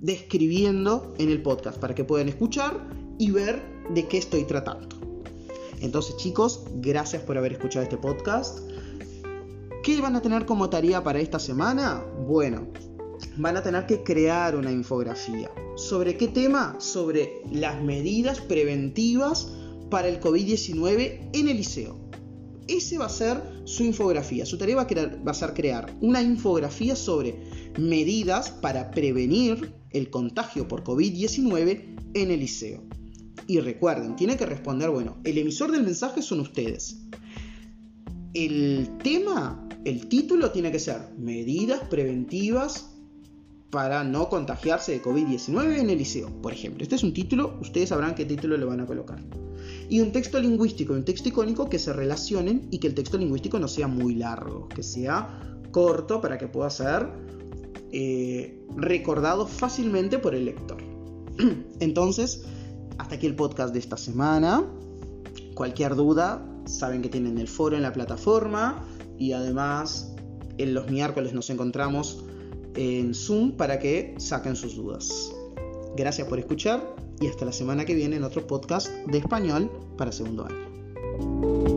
describiendo 0.00 1.14
en 1.18 1.30
el 1.30 1.42
podcast 1.42 1.78
para 1.78 1.94
que 1.94 2.04
puedan 2.04 2.28
escuchar 2.28 2.88
y 3.18 3.30
ver 3.32 3.62
de 3.92 4.06
qué 4.06 4.18
estoy 4.18 4.44
tratando. 4.44 4.96
Entonces 5.80 6.16
chicos, 6.16 6.64
gracias 6.76 7.22
por 7.22 7.36
haber 7.36 7.52
escuchado 7.52 7.82
este 7.82 7.96
podcast. 7.96 8.60
¿Qué 9.82 10.00
van 10.00 10.16
a 10.16 10.22
tener 10.22 10.46
como 10.46 10.70
tarea 10.70 11.02
para 11.02 11.18
esta 11.18 11.38
semana? 11.38 12.04
Bueno, 12.26 12.68
van 13.36 13.56
a 13.56 13.62
tener 13.62 13.84
que 13.86 14.02
crear 14.02 14.56
una 14.56 14.70
infografía. 14.70 15.50
¿Sobre 15.76 16.16
qué 16.16 16.28
tema? 16.28 16.76
Sobre 16.78 17.42
las 17.50 17.82
medidas 17.82 18.40
preventivas 18.40 19.52
para 19.94 20.08
el 20.08 20.18
COVID-19 20.18 21.30
en 21.34 21.48
el 21.48 21.56
liceo. 21.56 21.96
Ese 22.66 22.98
va 22.98 23.06
a 23.06 23.08
ser 23.08 23.40
su 23.62 23.84
infografía. 23.84 24.44
Su 24.44 24.58
tarea 24.58 24.74
va 24.74 24.82
a, 24.82 25.24
va 25.24 25.30
a 25.30 25.34
ser 25.34 25.54
crear 25.54 25.96
una 26.00 26.20
infografía 26.20 26.96
sobre 26.96 27.36
medidas 27.78 28.50
para 28.50 28.90
prevenir 28.90 29.72
el 29.90 30.10
contagio 30.10 30.66
por 30.66 30.82
COVID-19 30.82 32.10
en 32.12 32.30
el 32.32 32.40
liceo. 32.40 32.82
Y 33.46 33.60
recuerden, 33.60 34.16
tiene 34.16 34.36
que 34.36 34.46
responder, 34.46 34.90
bueno, 34.90 35.18
el 35.22 35.38
emisor 35.38 35.70
del 35.70 35.84
mensaje 35.84 36.22
son 36.22 36.40
ustedes. 36.40 36.96
El 38.32 38.88
tema, 39.00 39.68
el 39.84 40.08
título 40.08 40.50
tiene 40.50 40.72
que 40.72 40.80
ser 40.80 41.02
medidas 41.16 41.82
preventivas 41.88 42.90
para 43.70 44.02
no 44.02 44.28
contagiarse 44.28 44.90
de 44.90 45.02
COVID-19 45.02 45.78
en 45.78 45.88
el 45.88 45.98
liceo, 45.98 46.30
por 46.42 46.52
ejemplo. 46.52 46.82
Este 46.82 46.96
es 46.96 47.04
un 47.04 47.14
título, 47.14 47.58
ustedes 47.60 47.90
sabrán 47.90 48.16
qué 48.16 48.24
título 48.24 48.56
le 48.56 48.64
van 48.64 48.80
a 48.80 48.86
colocar. 48.86 49.22
Y 49.88 50.00
un 50.00 50.12
texto 50.12 50.38
lingüístico 50.40 50.94
y 50.94 50.96
un 50.96 51.04
texto 51.04 51.28
icónico 51.28 51.68
que 51.68 51.78
se 51.78 51.92
relacionen 51.92 52.68
y 52.70 52.78
que 52.78 52.88
el 52.88 52.94
texto 52.94 53.18
lingüístico 53.18 53.58
no 53.58 53.68
sea 53.68 53.88
muy 53.88 54.14
largo, 54.14 54.68
que 54.68 54.82
sea 54.82 55.40
corto 55.70 56.20
para 56.20 56.38
que 56.38 56.46
pueda 56.48 56.70
ser 56.70 57.08
eh, 57.92 58.64
recordado 58.76 59.46
fácilmente 59.46 60.18
por 60.18 60.34
el 60.34 60.46
lector. 60.46 60.78
Entonces, 61.80 62.44
hasta 62.98 63.16
aquí 63.16 63.26
el 63.26 63.36
podcast 63.36 63.72
de 63.72 63.80
esta 63.80 63.96
semana. 63.96 64.64
Cualquier 65.54 65.94
duda, 65.94 66.44
saben 66.64 67.02
que 67.02 67.08
tienen 67.08 67.38
el 67.38 67.48
foro 67.48 67.76
en 67.76 67.82
la 67.82 67.92
plataforma 67.92 68.84
y 69.18 69.32
además 69.32 70.14
en 70.58 70.74
los 70.74 70.90
miércoles 70.90 71.32
nos 71.32 71.50
encontramos 71.50 72.24
en 72.74 73.14
Zoom 73.14 73.56
para 73.56 73.78
que 73.78 74.14
saquen 74.18 74.56
sus 74.56 74.76
dudas. 74.76 75.32
Gracias 75.96 76.26
por 76.26 76.38
escuchar 76.38 76.93
y 77.20 77.28
hasta 77.28 77.44
la 77.44 77.52
semana 77.52 77.84
que 77.84 77.94
viene 77.94 78.16
en 78.16 78.24
otro 78.24 78.46
podcast 78.46 78.88
de 79.06 79.18
español 79.18 79.70
para 79.96 80.12
segundo 80.12 80.46
año. 80.46 81.73